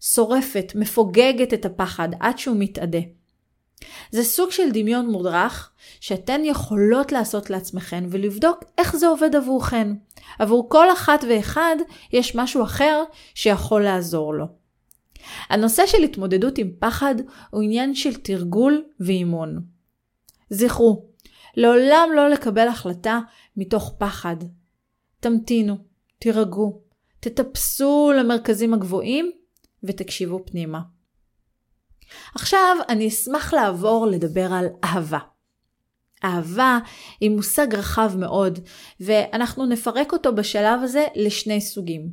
שורפת, 0.00 0.72
מפוגגת 0.74 1.54
את 1.54 1.64
הפחד 1.64 2.08
עד 2.20 2.38
שהוא 2.38 2.56
מתאדה. 2.58 2.98
זה 4.10 4.24
סוג 4.24 4.50
של 4.50 4.70
דמיון 4.72 5.06
מודרך 5.06 5.70
שאתן 6.00 6.40
יכולות 6.44 7.12
לעשות 7.12 7.50
לעצמכן 7.50 8.04
ולבדוק 8.10 8.64
איך 8.78 8.96
זה 8.96 9.06
עובד 9.06 9.36
עבורכן. 9.36 9.88
עבור 10.38 10.68
כל 10.68 10.92
אחת 10.92 11.24
ואחד 11.28 11.76
יש 12.12 12.36
משהו 12.36 12.62
אחר 12.62 13.04
שיכול 13.34 13.84
לעזור 13.84 14.34
לו. 14.34 14.46
הנושא 15.48 15.86
של 15.86 16.02
התמודדות 16.02 16.58
עם 16.58 16.70
פחד 16.78 17.14
הוא 17.50 17.62
עניין 17.62 17.94
של 17.94 18.14
תרגול 18.14 18.84
ואימון. 19.00 19.62
זכרו, 20.50 21.04
לעולם 21.56 22.08
לא 22.16 22.28
לקבל 22.28 22.68
החלטה 22.68 23.20
מתוך 23.56 23.94
פחד. 23.98 24.36
תמתינו, 25.20 25.76
תירגעו, 26.18 26.80
תטפסו 27.20 28.12
למרכזים 28.18 28.74
הגבוהים 28.74 29.30
ותקשיבו 29.82 30.40
פנימה. 30.46 30.80
עכשיו 32.34 32.76
אני 32.88 33.08
אשמח 33.08 33.54
לעבור 33.54 34.06
לדבר 34.06 34.52
על 34.52 34.66
אהבה. 34.84 35.18
אהבה 36.24 36.78
היא 37.20 37.30
מושג 37.30 37.74
רחב 37.74 38.12
מאוד, 38.16 38.58
ואנחנו 39.00 39.66
נפרק 39.66 40.12
אותו 40.12 40.34
בשלב 40.34 40.80
הזה 40.82 41.06
לשני 41.14 41.60
סוגים. 41.60 42.10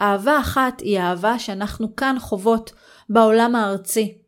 אהבה 0.00 0.40
אחת 0.40 0.80
היא 0.80 0.98
אהבה 1.00 1.38
שאנחנו 1.38 1.96
כאן 1.96 2.16
חוות 2.20 2.72
בעולם 3.08 3.56
הארצי, 3.56 4.18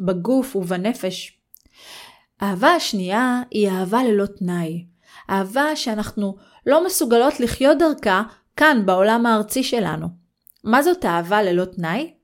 בגוף 0.00 0.56
ובנפש. 0.56 1.38
אהבה 2.42 2.68
השנייה 2.68 3.42
היא 3.50 3.70
אהבה 3.70 4.04
ללא 4.04 4.26
תנאי. 4.26 4.86
אהבה 5.30 5.76
שאנחנו 5.76 6.36
לא 6.66 6.86
מסוגלות 6.86 7.40
לחיות 7.40 7.78
דרכה 7.78 8.22
כאן 8.56 8.82
בעולם 8.86 9.26
הארצי 9.26 9.62
שלנו. 9.62 10.06
מה 10.64 10.82
זאת 10.82 11.04
אהבה 11.04 11.42
ללא 11.42 11.64
תנאי? 11.64 12.15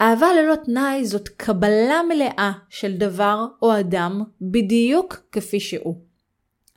אהבה 0.00 0.26
ללא 0.32 0.54
תנאי 0.64 1.04
זאת 1.04 1.28
קבלה 1.28 2.00
מלאה 2.08 2.52
של 2.70 2.96
דבר 2.96 3.46
או 3.62 3.80
אדם 3.80 4.22
בדיוק 4.40 5.16
כפי 5.32 5.60
שהוא. 5.60 6.00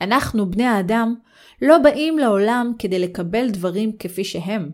אנחנו, 0.01 0.51
בני 0.51 0.65
האדם, 0.65 1.15
לא 1.61 1.77
באים 1.77 2.19
לעולם 2.19 2.71
כדי 2.79 2.99
לקבל 2.99 3.49
דברים 3.49 3.97
כפי 3.97 4.23
שהם, 4.23 4.71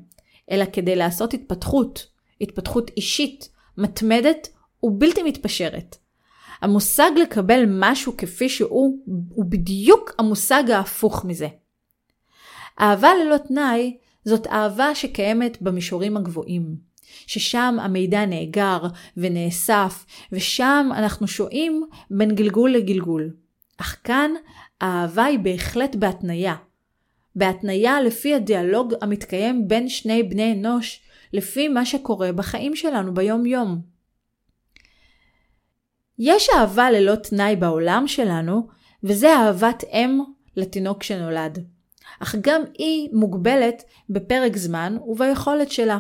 אלא 0.52 0.66
כדי 0.74 0.96
לעשות 0.96 1.34
התפתחות, 1.34 2.08
התפתחות 2.42 2.92
אישית, 2.98 3.50
מתמדת 3.78 4.48
ובלתי 4.84 5.24
מתפשרת. 5.24 5.96
המושג 6.62 7.12
לקבל 7.22 7.64
משהו 7.68 8.18
כפי 8.18 8.50
שהוא, 8.50 8.98
הוא 9.30 9.46
בדיוק 9.46 10.12
המושג 10.20 10.72
ההפוך 10.72 11.26
מזה. 11.26 11.48
אהבה 12.82 13.10
ללא 13.24 13.38
תנאי 13.38 13.98
זאת 14.26 14.48
אהבה 14.48 14.96
שקיימת 14.96 15.62
במישורים 15.62 16.18
הגבוהים, 16.18 16.76
ששם 17.28 17.78
המידע 17.82 18.26
נאגר 18.26 18.82
ונאסף, 19.18 20.06
ושם 20.32 20.90
אנחנו 20.96 21.28
שוהים 21.28 21.86
בין 22.12 22.36
גלגול 22.36 22.72
לגלגול. 22.72 23.34
אך 23.78 23.98
כאן 24.04 24.32
האהבה 24.82 25.24
היא 25.24 25.40
בהחלט 25.40 25.96
בהתניה. 25.96 26.56
בהתניה 27.36 28.02
לפי 28.02 28.36
הדיאלוג 28.36 28.94
המתקיים 29.02 29.68
בין 29.68 29.90
שני 29.90 30.24
בני 30.24 30.54
אנוש, 30.54 31.02
לפי 31.34 31.68
מה 31.68 31.86
שקורה 31.86 32.32
בחיים 32.32 32.76
שלנו 32.76 33.14
ביום-יום. 33.14 33.82
יש 36.20 36.48
אהבה 36.56 36.92
ללא 36.92 37.16
תנאי 37.16 37.56
בעולם 37.56 38.08
שלנו, 38.08 38.68
וזה 39.04 39.36
אהבת 39.36 39.84
אם 39.84 40.20
לתינוק 40.58 41.04
שנולד. 41.04 41.66
אך 42.20 42.36
גם 42.42 42.62
היא 42.78 43.10
מוגבלת 43.14 43.84
בפרק 44.10 44.58
זמן 44.58 44.98
וביכולת 45.08 45.72
שלה. 45.72 45.98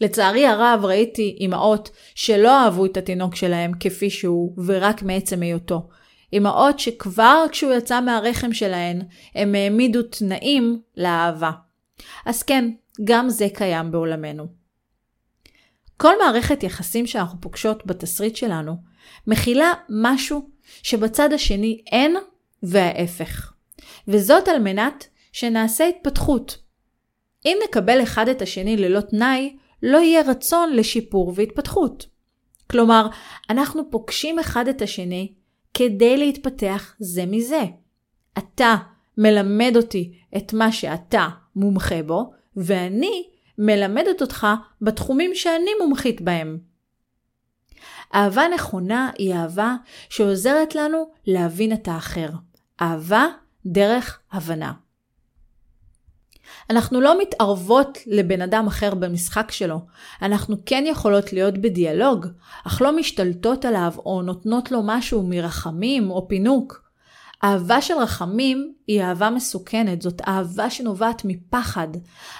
לצערי 0.00 0.46
הרב 0.46 0.84
ראיתי 0.84 1.38
אמהות 1.40 1.90
שלא 2.14 2.64
אהבו 2.64 2.86
את 2.86 2.96
התינוק 2.96 3.34
שלהם 3.34 3.72
כפי 3.80 4.10
שהוא 4.10 4.54
ורק 4.66 5.02
מעצם 5.02 5.42
היותו. 5.42 5.88
אמהות 6.32 6.78
שכבר 6.78 7.44
כשהוא 7.52 7.72
יצא 7.72 8.00
מהרחם 8.00 8.52
שלהן 8.52 9.02
הם 9.34 9.54
העמידו 9.54 10.02
תנאים 10.02 10.80
לאהבה. 10.96 11.50
אז 12.26 12.42
כן, 12.42 12.70
גם 13.04 13.28
זה 13.28 13.46
קיים 13.54 13.90
בעולמנו. 13.90 14.46
כל 15.96 16.14
מערכת 16.22 16.62
יחסים 16.62 17.06
שאנחנו 17.06 17.40
פוגשות 17.40 17.86
בתסריט 17.86 18.36
שלנו 18.36 18.76
מכילה 19.26 19.72
משהו 19.88 20.50
שבצד 20.82 21.32
השני 21.32 21.80
אין 21.92 22.16
וההפך. 22.62 23.52
וזאת 24.08 24.48
על 24.48 24.58
מנת 24.58 25.06
שנעשה 25.32 25.88
התפתחות. 25.88 26.58
אם 27.46 27.58
נקבל 27.64 28.02
אחד 28.02 28.28
את 28.28 28.42
השני 28.42 28.76
ללא 28.76 29.00
תנאי, 29.00 29.56
לא 29.82 29.98
יהיה 29.98 30.22
רצון 30.30 30.72
לשיפור 30.72 31.32
והתפתחות. 31.36 32.06
כלומר, 32.70 33.08
אנחנו 33.50 33.90
פוגשים 33.90 34.38
אחד 34.38 34.68
את 34.68 34.82
השני 34.82 35.32
כדי 35.74 36.16
להתפתח 36.16 36.94
זה 36.98 37.26
מזה. 37.26 37.64
אתה 38.38 38.76
מלמד 39.18 39.72
אותי 39.76 40.12
את 40.36 40.52
מה 40.52 40.72
שאתה 40.72 41.28
מומחה 41.56 42.02
בו, 42.02 42.32
ואני 42.56 43.28
מלמדת 43.58 44.22
אותך 44.22 44.46
בתחומים 44.82 45.34
שאני 45.34 45.70
מומחית 45.80 46.20
בהם. 46.20 46.58
אהבה 48.14 48.42
נכונה 48.54 49.10
היא 49.18 49.34
אהבה 49.34 49.74
שעוזרת 50.10 50.74
לנו 50.74 51.10
להבין 51.26 51.72
את 51.72 51.88
האחר. 51.88 52.28
אהבה 52.80 53.26
דרך 53.66 54.20
הבנה. 54.32 54.72
אנחנו 56.70 57.00
לא 57.00 57.20
מתערבות 57.22 57.98
לבן 58.06 58.42
אדם 58.42 58.66
אחר 58.66 58.94
במשחק 58.94 59.50
שלו, 59.50 59.80
אנחנו 60.22 60.56
כן 60.66 60.84
יכולות 60.86 61.32
להיות 61.32 61.58
בדיאלוג, 61.58 62.26
אך 62.64 62.82
לא 62.82 62.96
משתלטות 62.96 63.64
עליו 63.64 63.92
או 64.06 64.22
נותנות 64.22 64.72
לו 64.72 64.80
משהו 64.84 65.22
מרחמים 65.22 66.10
או 66.10 66.28
פינוק. 66.28 66.88
אהבה 67.44 67.82
של 67.82 67.94
רחמים 67.94 68.72
היא 68.86 69.02
אהבה 69.02 69.30
מסוכנת, 69.30 70.02
זאת 70.02 70.20
אהבה 70.28 70.70
שנובעת 70.70 71.22
מפחד. 71.24 71.88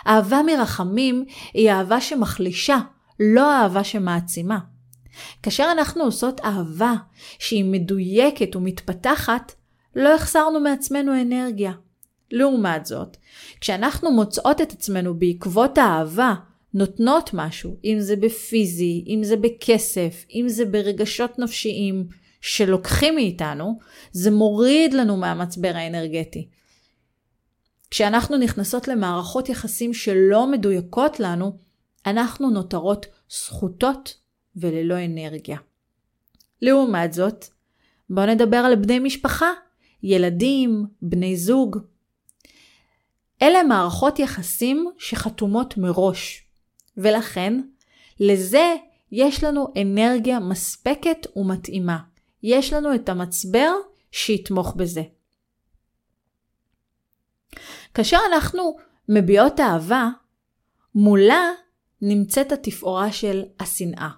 אהבה 0.07 0.41
מרחמים 0.47 1.25
היא 1.55 1.71
אהבה 1.71 2.01
שמחלישה, 2.01 2.79
לא 3.21 3.53
אהבה 3.55 3.85
שמעצימה. 3.85 4.59
כאשר 5.43 5.69
אנחנו 5.73 6.05
עושות 6.05 6.41
אהבה 6.41 6.95
שהיא 7.39 7.65
מדויקת 7.65 8.57
ומתפתחת, 8.57 9.53
לא 9.97 10.15
החסרנו 10.15 10.61
מעצמנו 10.61 11.21
אנרגיה. 11.23 11.73
לעומת 12.31 12.87
זאת, 12.87 13.17
כשאנחנו 13.61 14.11
מוצאות 14.13 14.61
את 14.61 14.73
עצמנו 14.73 15.19
בעקבות 15.19 15.79
האהבה, 15.79 16.35
נותנות 16.75 17.31
משהו, 17.33 17.77
אם 17.85 17.97
זה 18.01 18.17
בפיזי, 18.17 19.05
אם 19.07 19.21
זה 19.25 19.37
בכסף, 19.37 20.25
אם 20.35 20.45
זה 20.49 20.65
ברגשות 20.65 21.39
נפשיים 21.39 22.09
שלוקחים 22.41 23.15
מאיתנו, 23.15 23.79
זה 24.13 24.31
מוריד 24.31 24.95
לנו 24.95 25.17
מהמצבר 25.17 25.73
האנרגטי. 25.75 26.49
כשאנחנו 27.91 28.37
נכנסות 28.37 28.89
למערכות 28.89 29.49
יחסים 29.49 29.95
שלא 29.95 30.51
מדויקות 30.51 31.21
לנו, 31.21 31.59
אנחנו 32.07 32.51
נותרות 32.51 33.07
זכותות 33.31 34.15
וללא 34.57 35.05
אנרגיה. 35.05 35.59
לעומת 36.63 37.13
זאת, 37.13 37.45
בואו 38.11 38.27
נדבר 38.27 38.57
על 38.57 38.75
בני 38.77 38.99
משפחה 38.99 39.51
ילדים, 40.03 40.87
בני 41.03 41.37
זוג. 41.37 41.79
אלה 43.49 43.63
מערכות 43.63 44.19
יחסים 44.19 44.91
שחתומות 44.99 45.77
מראש, 45.77 46.43
ולכן 46.97 47.61
לזה 48.21 48.75
יש 49.13 49.45
לנו 49.45 49.67
אנרגיה 49.83 50.41
מספקת 50.41 51.27
ומתאימה. 51.37 51.99
יש 52.43 52.73
לנו 52.73 52.95
את 52.95 53.09
המצבר 53.09 53.73
שיתמוך 54.13 54.75
בזה. 54.75 55.03
כאשר 57.95 58.19
אנחנו 58.33 58.77
מביעות 59.09 59.61
אהבה, 59.61 60.09
מולה 60.95 61.51
נמצאת 62.03 62.53
התפאורה 62.53 63.13
של 63.13 63.43
השנאה. 63.61 64.09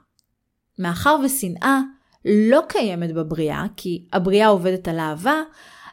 מאחר 0.79 1.17
ושנאה 1.25 1.81
לא 2.25 2.61
קיימת 2.69 3.15
בבריאה, 3.15 3.65
כי 3.77 4.07
הבריאה 4.13 4.49
עובדת 4.49 4.89
על 4.89 4.99
אהבה, 4.99 5.43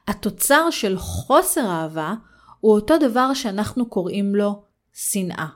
התוצר 0.07 0.69
של 0.71 0.97
חוסר 0.97 1.65
אהבה 1.71 2.13
הוא 2.59 2.75
אותו 2.75 2.97
דבר 2.97 3.33
שאנחנו 3.33 3.89
קוראים 3.89 4.35
לו 4.35 4.63
שנאה. 4.93 5.47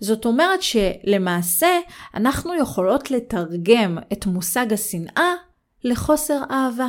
זאת 0.00 0.26
אומרת 0.26 0.62
שלמעשה 0.62 1.78
אנחנו 2.14 2.54
יכולות 2.54 3.10
לתרגם 3.10 3.98
את 4.12 4.26
מושג 4.26 4.72
השנאה 4.72 5.34
לחוסר 5.84 6.42
אהבה. 6.50 6.88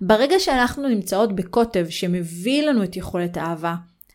ברגע 0.00 0.40
שאנחנו 0.40 0.88
נמצאות 0.88 1.36
בקוטב 1.36 1.86
שמביא 1.88 2.68
לנו 2.68 2.84
את 2.84 2.96
יכולת 2.96 3.36
האהבה, 3.36 3.74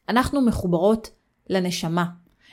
אנחנו 0.09 0.41
מחוברות 0.41 1.09
לנשמה, 1.49 2.05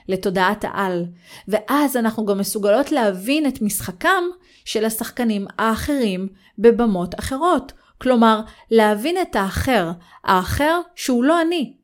לתודעת 0.09 0.64
העל, 0.64 1.05
ואז 1.49 1.96
אנחנו 1.96 2.27
גם 2.27 2.38
מסוגלות 2.38 2.92
להבין 2.92 3.46
את 3.46 3.62
משחקם 3.62 4.25
של 4.64 4.85
השחקנים 4.85 5.46
האחרים 5.59 6.29
בבמות 6.59 7.18
אחרות. 7.18 7.72
כלומר, 7.99 8.41
להבין 8.71 9.17
את 9.23 9.37
האחר, 9.37 9.91
האחר 10.25 10.81
שהוא 10.95 11.25
לא 11.25 11.41
אני. 11.41 11.77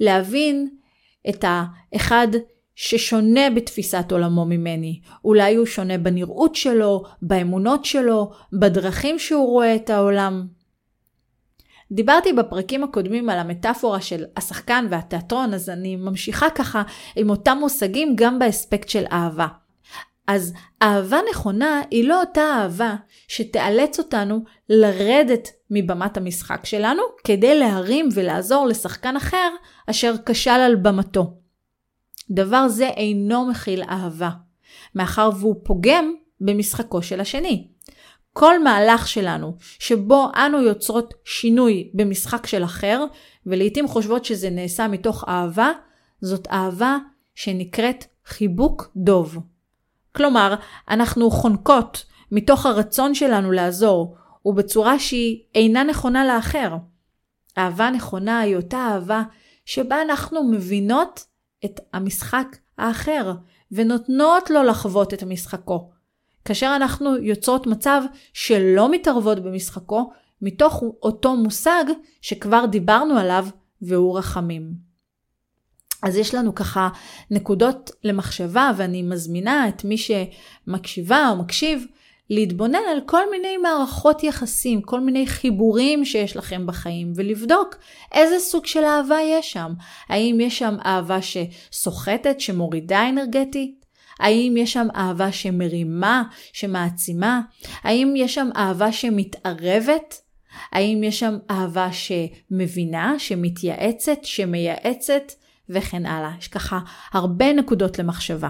להבין 0.00 0.68
את 1.28 1.44
האחד 1.48 2.28
ששונה 2.74 3.50
בתפיסת 3.50 4.12
עולמו 4.12 4.44
ממני. 4.44 5.00
אולי 5.24 5.54
הוא 5.54 5.66
שונה 5.66 5.98
בנראות 5.98 6.54
שלו, 6.54 7.02
באמונות 7.22 7.84
שלו, 7.84 8.32
בדרכים 8.52 9.18
שהוא 9.18 9.46
רואה 9.46 9.76
את 9.76 9.90
העולם. 9.90 10.46
דיברתי 11.92 12.32
בפרקים 12.32 12.84
הקודמים 12.84 13.30
על 13.30 13.38
המטאפורה 13.38 14.00
של 14.00 14.24
השחקן 14.36 14.86
והתיאטרון, 14.90 15.54
אז 15.54 15.70
אני 15.70 15.96
ממשיכה 15.96 16.50
ככה 16.50 16.82
עם 17.16 17.30
אותם 17.30 17.56
מושגים 17.60 18.12
גם 18.16 18.38
באספקט 18.38 18.88
של 18.88 19.04
אהבה. 19.12 19.46
אז 20.26 20.52
אהבה 20.82 21.18
נכונה 21.30 21.82
היא 21.90 22.08
לא 22.08 22.20
אותה 22.20 22.40
אהבה 22.40 22.94
שתאלץ 23.28 23.98
אותנו 23.98 24.44
לרדת 24.68 25.48
מבמת 25.70 26.16
המשחק 26.16 26.66
שלנו 26.66 27.02
כדי 27.24 27.58
להרים 27.58 28.08
ולעזור 28.14 28.66
לשחקן 28.66 29.16
אחר 29.16 29.50
אשר 29.90 30.14
כשל 30.26 30.50
על 30.50 30.76
במתו. 30.76 31.34
דבר 32.30 32.68
זה 32.68 32.88
אינו 32.88 33.46
מכיל 33.46 33.82
אהבה, 33.82 34.30
מאחר 34.94 35.30
והוא 35.38 35.56
פוגם 35.64 36.14
במשחקו 36.40 37.02
של 37.02 37.20
השני. 37.20 37.68
כל 38.32 38.62
מהלך 38.62 39.08
שלנו 39.08 39.56
שבו 39.60 40.28
אנו 40.36 40.62
יוצרות 40.62 41.14
שינוי 41.24 41.90
במשחק 41.94 42.46
של 42.46 42.64
אחר, 42.64 43.04
ולעיתים 43.46 43.88
חושבות 43.88 44.24
שזה 44.24 44.50
נעשה 44.50 44.88
מתוך 44.88 45.24
אהבה, 45.28 45.70
זאת 46.20 46.48
אהבה 46.50 46.96
שנקראת 47.34 48.04
חיבוק 48.26 48.90
דוב. 48.96 49.38
כלומר, 50.16 50.54
אנחנו 50.90 51.30
חונקות 51.30 52.04
מתוך 52.32 52.66
הרצון 52.66 53.14
שלנו 53.14 53.52
לעזור, 53.52 54.16
ובצורה 54.44 54.98
שהיא 54.98 55.42
אינה 55.54 55.84
נכונה 55.84 56.24
לאחר. 56.24 56.76
אהבה 57.58 57.90
נכונה 57.90 58.40
היא 58.40 58.56
אותה 58.56 58.76
אהבה 58.76 59.22
שבה 59.64 60.02
אנחנו 60.02 60.44
מבינות 60.44 61.24
את 61.64 61.80
המשחק 61.92 62.56
האחר, 62.78 63.32
ונותנות 63.72 64.50
לו 64.50 64.62
לחוות 64.62 65.14
את 65.14 65.22
משחקו. 65.22 65.90
כאשר 66.44 66.72
אנחנו 66.76 67.16
יוצרות 67.16 67.66
מצב 67.66 68.02
שלא 68.32 68.90
מתערבות 68.90 69.38
במשחקו, 69.38 70.12
מתוך 70.42 70.82
אותו 71.02 71.36
מושג 71.36 71.84
שכבר 72.20 72.64
דיברנו 72.66 73.18
עליו, 73.18 73.46
והוא 73.82 74.18
רחמים. 74.18 74.91
אז 76.02 76.16
יש 76.16 76.34
לנו 76.34 76.54
ככה 76.54 76.88
נקודות 77.30 77.90
למחשבה, 78.04 78.70
ואני 78.76 79.02
מזמינה 79.02 79.68
את 79.68 79.84
מי 79.84 79.96
שמקשיבה 79.98 81.28
או 81.30 81.36
מקשיב 81.36 81.86
להתבונן 82.30 82.80
על 82.92 83.00
כל 83.06 83.30
מיני 83.30 83.56
מערכות 83.56 84.22
יחסים, 84.22 84.82
כל 84.82 85.00
מיני 85.00 85.26
חיבורים 85.26 86.04
שיש 86.04 86.36
לכם 86.36 86.66
בחיים, 86.66 87.12
ולבדוק 87.16 87.76
איזה 88.12 88.38
סוג 88.40 88.66
של 88.66 88.84
אהבה 88.84 89.18
יש 89.30 89.52
שם. 89.52 89.72
האם 90.08 90.38
יש 90.40 90.58
שם 90.58 90.76
אהבה 90.84 91.18
שסוחטת, 91.22 92.40
שמורידה 92.40 93.08
אנרגטית? 93.08 93.82
האם 94.18 94.54
יש 94.56 94.72
שם 94.72 94.86
אהבה 94.96 95.32
שמרימה, 95.32 96.22
שמעצימה? 96.52 97.40
האם 97.82 98.14
יש 98.16 98.34
שם 98.34 98.48
אהבה 98.56 98.92
שמתערבת? 98.92 100.20
האם 100.72 101.04
יש 101.04 101.20
שם 101.20 101.38
אהבה 101.50 101.88
שמבינה, 101.92 103.14
שמתייעצת, 103.18 104.18
שמייעצת, 104.22 105.32
וכן 105.68 106.06
הלאה. 106.06 106.32
יש 106.38 106.48
ככה 106.48 106.78
הרבה 107.12 107.52
נקודות 107.52 107.98
למחשבה. 107.98 108.48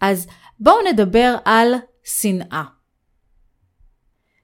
אז 0.00 0.26
בואו 0.60 0.76
נדבר 0.92 1.36
על 1.44 1.74
שנאה. 2.04 2.64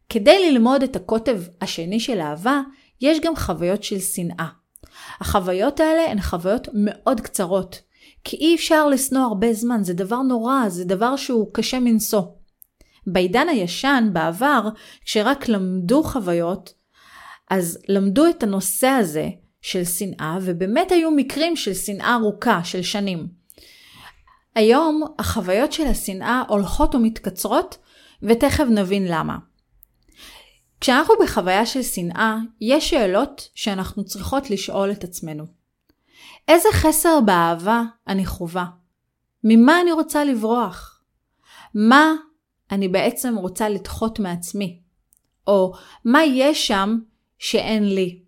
כדי 0.09 0.51
ללמוד 0.51 0.83
את 0.83 0.97
הקוטב 0.97 1.43
השני 1.61 2.01
של 2.01 2.21
אהבה, 2.21 2.61
יש 3.01 3.19
גם 3.21 3.37
חוויות 3.37 3.83
של 3.83 3.99
שנאה. 3.99 4.49
החוויות 5.21 5.81
האלה 5.81 6.11
הן 6.11 6.21
חוויות 6.21 6.69
מאוד 6.75 7.21
קצרות, 7.21 7.81
כי 8.25 8.37
אי 8.37 8.55
אפשר 8.55 8.89
לשנוא 8.89 9.23
הרבה 9.23 9.53
זמן, 9.53 9.85
זה 9.85 9.95
דבר 9.95 10.23
נורא, 10.23 10.69
זה 10.69 10.85
דבר 10.85 11.17
שהוא 11.17 11.55
קשה 11.55 11.81
מנשוא. 11.81 12.23
בעידן 13.07 13.49
הישן, 13.49 14.11
בעבר, 14.13 14.69
כשרק 15.05 15.49
למדו 15.49 16.03
חוויות, 16.03 16.75
אז 17.51 17.79
למדו 17.89 18.31
את 18.31 18.43
הנושא 18.43 18.87
הזה 18.87 19.29
של 19.63 19.85
שנאה, 19.85 20.39
ובאמת 20.43 20.93
היו 20.93 21.11
מקרים 21.11 21.57
של 21.57 21.75
שנאה 21.75 22.15
ארוכה, 22.15 22.65
של 22.65 22.83
שנים. 22.83 23.29
היום 24.55 25.03
החוויות 25.19 25.73
של 25.73 25.87
השנאה 25.87 26.43
הולכות 26.49 26.95
ומתקצרות, 26.95 27.79
ותכף 28.23 28.65
נבין 28.65 29.05
למה. 29.09 29.37
כשאנחנו 30.81 31.15
בחוויה 31.23 31.67
של 31.67 31.83
שנאה, 31.83 32.37
יש 32.61 32.91
שאלות 32.91 33.49
שאנחנו 33.55 34.05
צריכות 34.05 34.51
לשאול 34.51 34.93
את 34.93 35.05
עצמנו. 35.05 35.45
איזה 36.49 36.69
חסר 36.73 37.21
באהבה 37.21 37.83
אני 38.09 38.27
חווה? 38.27 38.67
ממה 39.45 39.81
אני 39.81 39.93
רוצה 39.93 40.25
לברוח? 40.25 41.03
מה 41.75 42.13
אני 42.71 42.89
בעצם 42.89 43.37
רוצה 43.37 43.69
לדחות 43.69 44.19
מעצמי? 44.19 44.81
או 45.47 45.73
מה 46.05 46.25
יש 46.25 46.67
שם 46.67 46.99
שאין 47.39 47.95
לי? 47.95 48.23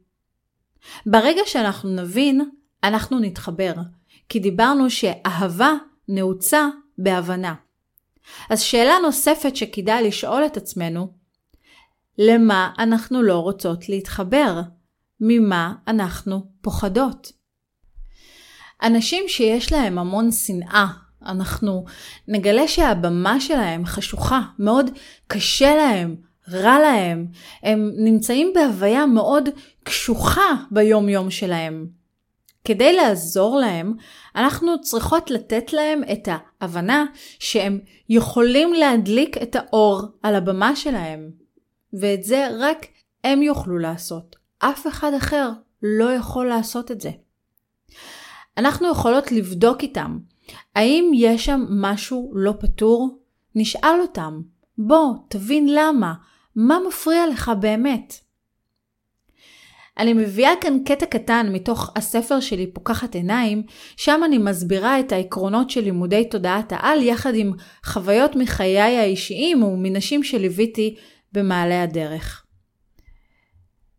ברגע 1.06 1.42
שאנחנו 1.46 1.90
נבין, 1.90 2.50
אנחנו 2.84 3.18
נתחבר, 3.18 3.72
כי 4.28 4.38
דיברנו 4.38 4.90
שאהבה 4.90 5.72
נעוצה 6.08 6.68
בהבנה. 6.98 7.54
אז 8.50 8.60
שאלה 8.60 8.94
נוספת 9.02 9.56
שכדאי 9.56 10.08
לשאול 10.08 10.46
את 10.46 10.56
עצמנו, 10.56 11.12
למה 12.18 12.72
אנחנו 12.78 13.22
לא 13.22 13.38
רוצות 13.38 13.88
להתחבר? 13.88 14.60
ממה 15.20 15.74
אנחנו 15.88 16.46
פוחדות? 16.60 17.32
אנשים 18.82 19.24
שיש 19.28 19.72
להם 19.72 19.98
המון 19.98 20.32
שנאה, 20.32 20.86
אנחנו 21.26 21.84
נגלה 22.28 22.68
שהבמה 22.68 23.40
שלהם 23.40 23.86
חשוכה, 23.86 24.42
מאוד 24.58 24.90
קשה 25.26 25.74
להם, 25.76 26.16
רע 26.52 26.78
להם, 26.78 27.26
הם 27.62 27.90
נמצאים 27.96 28.52
בהוויה 28.54 29.06
מאוד 29.06 29.48
קשוחה 29.82 30.54
ביום 30.70 31.08
יום 31.08 31.30
שלהם. 31.30 31.86
כדי 32.64 32.92
לעזור 32.92 33.56
להם, 33.56 33.94
אנחנו 34.36 34.80
צריכות 34.80 35.30
לתת 35.30 35.72
להם 35.72 36.02
את 36.12 36.28
ההבנה 36.60 37.04
שהם 37.38 37.80
יכולים 38.08 38.72
להדליק 38.72 39.36
את 39.42 39.56
האור 39.56 40.02
על 40.22 40.34
הבמה 40.34 40.76
שלהם. 40.76 41.30
ואת 41.92 42.24
זה 42.24 42.48
רק 42.58 42.86
הם 43.24 43.42
יוכלו 43.42 43.78
לעשות. 43.78 44.36
אף 44.58 44.86
אחד 44.86 45.14
אחר 45.14 45.50
לא 45.82 46.12
יכול 46.12 46.48
לעשות 46.48 46.90
את 46.90 47.00
זה. 47.00 47.10
אנחנו 48.58 48.90
יכולות 48.90 49.32
לבדוק 49.32 49.82
איתם, 49.82 50.18
האם 50.74 51.10
יש 51.14 51.44
שם 51.44 51.64
משהו 51.70 52.32
לא 52.34 52.54
פתור? 52.60 53.18
נשאל 53.54 54.00
אותם, 54.02 54.40
בוא, 54.78 55.14
תבין 55.28 55.66
למה, 55.68 56.14
מה 56.56 56.78
מפריע 56.88 57.26
לך 57.26 57.50
באמת? 57.60 58.14
אני 59.98 60.12
מביאה 60.12 60.50
כאן 60.60 60.78
קטע 60.86 61.06
קטן 61.06 61.52
מתוך 61.52 61.92
הספר 61.96 62.40
שלי 62.40 62.66
פוקחת 62.66 63.14
עיניים, 63.14 63.62
שם 63.96 64.20
אני 64.24 64.38
מסבירה 64.38 65.00
את 65.00 65.12
העקרונות 65.12 65.70
של 65.70 65.80
לימודי 65.80 66.28
תודעת 66.30 66.72
העל 66.72 67.02
יחד 67.02 67.32
עם 67.34 67.52
חוויות 67.84 68.36
מחיי 68.36 68.78
האישיים 68.78 69.62
ומנשים 69.62 70.24
שליוויתי 70.24 70.96
במעלה 71.32 71.82
הדרך. 71.82 72.44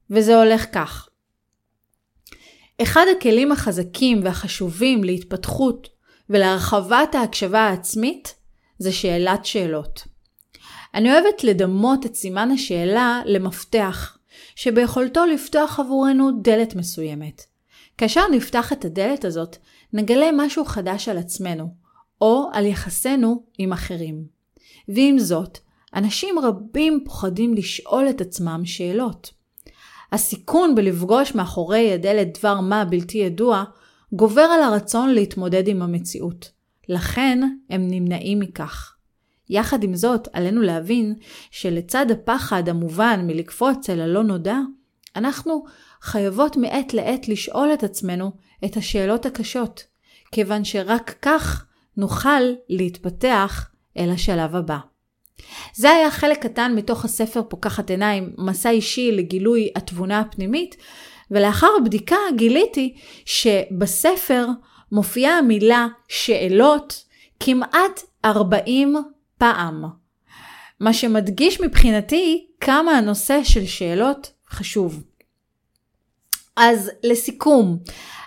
וזה 0.09 0.35
הולך 0.43 0.65
כך. 0.73 1.09
אחד 2.81 3.05
הכלים 3.17 3.51
החזקים 3.51 4.23
והחשובים 4.23 5.03
להתפתחות 5.03 5.89
ולהרחבת 6.29 7.15
ההקשבה 7.15 7.59
העצמית 7.59 8.35
זה 8.79 8.91
שאלת 8.91 9.45
שאלות. 9.45 10.14
אני 10.95 11.11
אוהבת 11.11 11.43
לדמות 11.43 12.05
את 12.05 12.15
סימן 12.15 12.51
השאלה 12.51 13.21
למפתח 13.25 14.17
שביכולתו 14.55 15.25
לפתוח 15.25 15.79
עבורנו 15.79 16.31
דלת 16.41 16.75
מסוימת. 16.75 17.41
כאשר 17.97 18.21
נפתח 18.31 18.73
את 18.73 18.85
הדלת 18.85 19.25
הזאת, 19.25 19.57
נגלה 19.93 20.29
משהו 20.33 20.65
חדש 20.65 21.09
על 21.09 21.17
עצמנו, 21.17 21.67
או 22.21 22.49
על 22.53 22.65
יחסינו 22.65 23.43
עם 23.57 23.73
אחרים. 23.73 24.25
ועם 24.89 25.19
זאת, 25.19 25.57
אנשים 25.95 26.39
רבים 26.39 27.03
פוחדים 27.05 27.53
לשאול 27.53 28.09
את 28.09 28.21
עצמם 28.21 28.61
שאלות. 28.65 29.31
הסיכון 30.11 30.75
בלפגוש 30.75 31.35
מאחורי 31.35 31.93
הדלת 31.93 32.37
דבר 32.37 32.61
מה 32.61 32.85
בלתי 32.85 33.17
ידוע, 33.17 33.63
גובר 34.13 34.41
על 34.41 34.63
הרצון 34.63 35.09
להתמודד 35.09 35.67
עם 35.67 35.81
המציאות. 35.81 36.51
לכן 36.89 37.39
הם 37.69 37.87
נמנעים 37.87 38.39
מכך. 38.39 38.94
יחד 39.49 39.83
עם 39.83 39.95
זאת, 39.95 40.27
עלינו 40.33 40.61
להבין 40.61 41.15
שלצד 41.51 42.11
הפחד 42.11 42.69
המובן 42.69 43.27
מלקפוץ 43.27 43.89
אל 43.89 44.01
הלא 44.01 44.23
נודע, 44.23 44.57
אנחנו 45.15 45.65
חייבות 46.01 46.57
מעת 46.57 46.93
לעת 46.93 47.27
לשאול 47.27 47.73
את 47.73 47.83
עצמנו 47.83 48.31
את 48.65 48.77
השאלות 48.77 49.25
הקשות, 49.25 49.83
כיוון 50.31 50.63
שרק 50.63 51.15
כך 51.21 51.65
נוכל 51.97 52.41
להתפתח 52.69 53.69
אל 53.97 54.09
השלב 54.09 54.55
הבא. 54.55 54.77
זה 55.75 55.91
היה 55.91 56.11
חלק 56.11 56.41
קטן 56.41 56.73
מתוך 56.75 57.05
הספר 57.05 57.41
פוקחת 57.49 57.89
עיניים, 57.89 58.33
מסע 58.37 58.69
אישי 58.69 59.11
לגילוי 59.11 59.69
התבונה 59.75 60.19
הפנימית, 60.19 60.75
ולאחר 61.31 61.67
הבדיקה 61.81 62.17
גיליתי 62.35 62.95
שבספר 63.25 64.47
מופיעה 64.91 65.37
המילה 65.37 65.87
שאלות 66.07 67.03
כמעט 67.39 68.01
40 68.25 68.95
פעם. 69.37 69.83
מה 70.79 70.93
שמדגיש 70.93 71.61
מבחינתי 71.61 72.47
כמה 72.61 72.91
הנושא 72.91 73.43
של 73.43 73.65
שאלות 73.65 74.31
חשוב. 74.49 75.03
אז 76.55 76.91
לסיכום, 77.03 77.77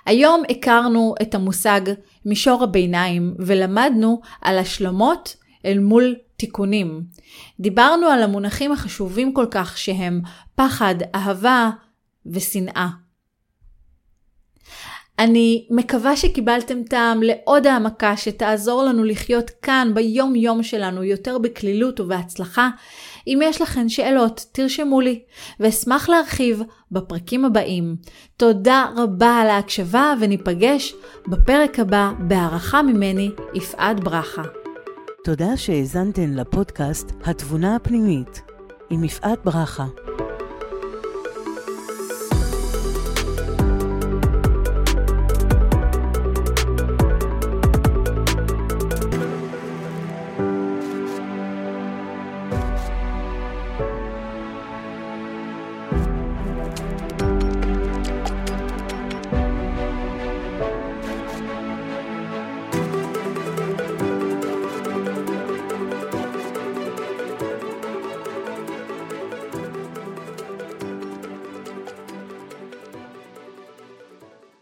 היום 0.06 0.42
הכרנו 0.50 1.14
את 1.22 1.34
המושג 1.34 1.80
מישור 2.24 2.62
הביניים 2.64 3.34
ולמדנו 3.38 4.20
על 4.42 4.58
השלמות 4.58 5.36
אל 5.64 5.78
מול 5.78 6.16
תיקונים. 6.36 7.02
דיברנו 7.60 8.06
על 8.06 8.22
המונחים 8.22 8.72
החשובים 8.72 9.34
כל 9.34 9.46
כך 9.50 9.78
שהם 9.78 10.20
פחד, 10.54 10.94
אהבה 11.14 11.70
ושנאה. 12.26 12.88
אני 15.18 15.66
מקווה 15.70 16.16
שקיבלתם 16.16 16.82
טעם 16.82 17.22
לעוד 17.22 17.66
העמקה 17.66 18.16
שתעזור 18.16 18.82
לנו 18.82 19.04
לחיות 19.04 19.50
כאן 19.62 19.90
ביום 19.94 20.36
יום 20.36 20.62
שלנו 20.62 21.04
יותר 21.04 21.38
בקלילות 21.38 22.00
ובהצלחה. 22.00 22.70
אם 23.26 23.38
יש 23.42 23.62
לכן 23.62 23.88
שאלות, 23.88 24.46
תרשמו 24.52 25.00
לי, 25.00 25.22
ואשמח 25.60 26.08
להרחיב 26.08 26.62
בפרקים 26.92 27.44
הבאים. 27.44 27.96
תודה 28.36 28.86
רבה 28.96 29.36
על 29.36 29.48
ההקשבה 29.48 30.14
וניפגש 30.20 30.94
בפרק 31.28 31.78
הבא 31.78 32.12
בהערכה 32.18 32.82
ממני, 32.82 33.30
יפעת 33.54 34.00
ברכה. 34.00 34.42
תודה 35.24 35.56
שהאזנתן 35.56 36.34
לפודקאסט 36.34 37.12
התבונה 37.24 37.76
הפנימית 37.76 38.42
עם 38.90 39.04
יפעת 39.04 39.44
ברכה. 39.44 39.86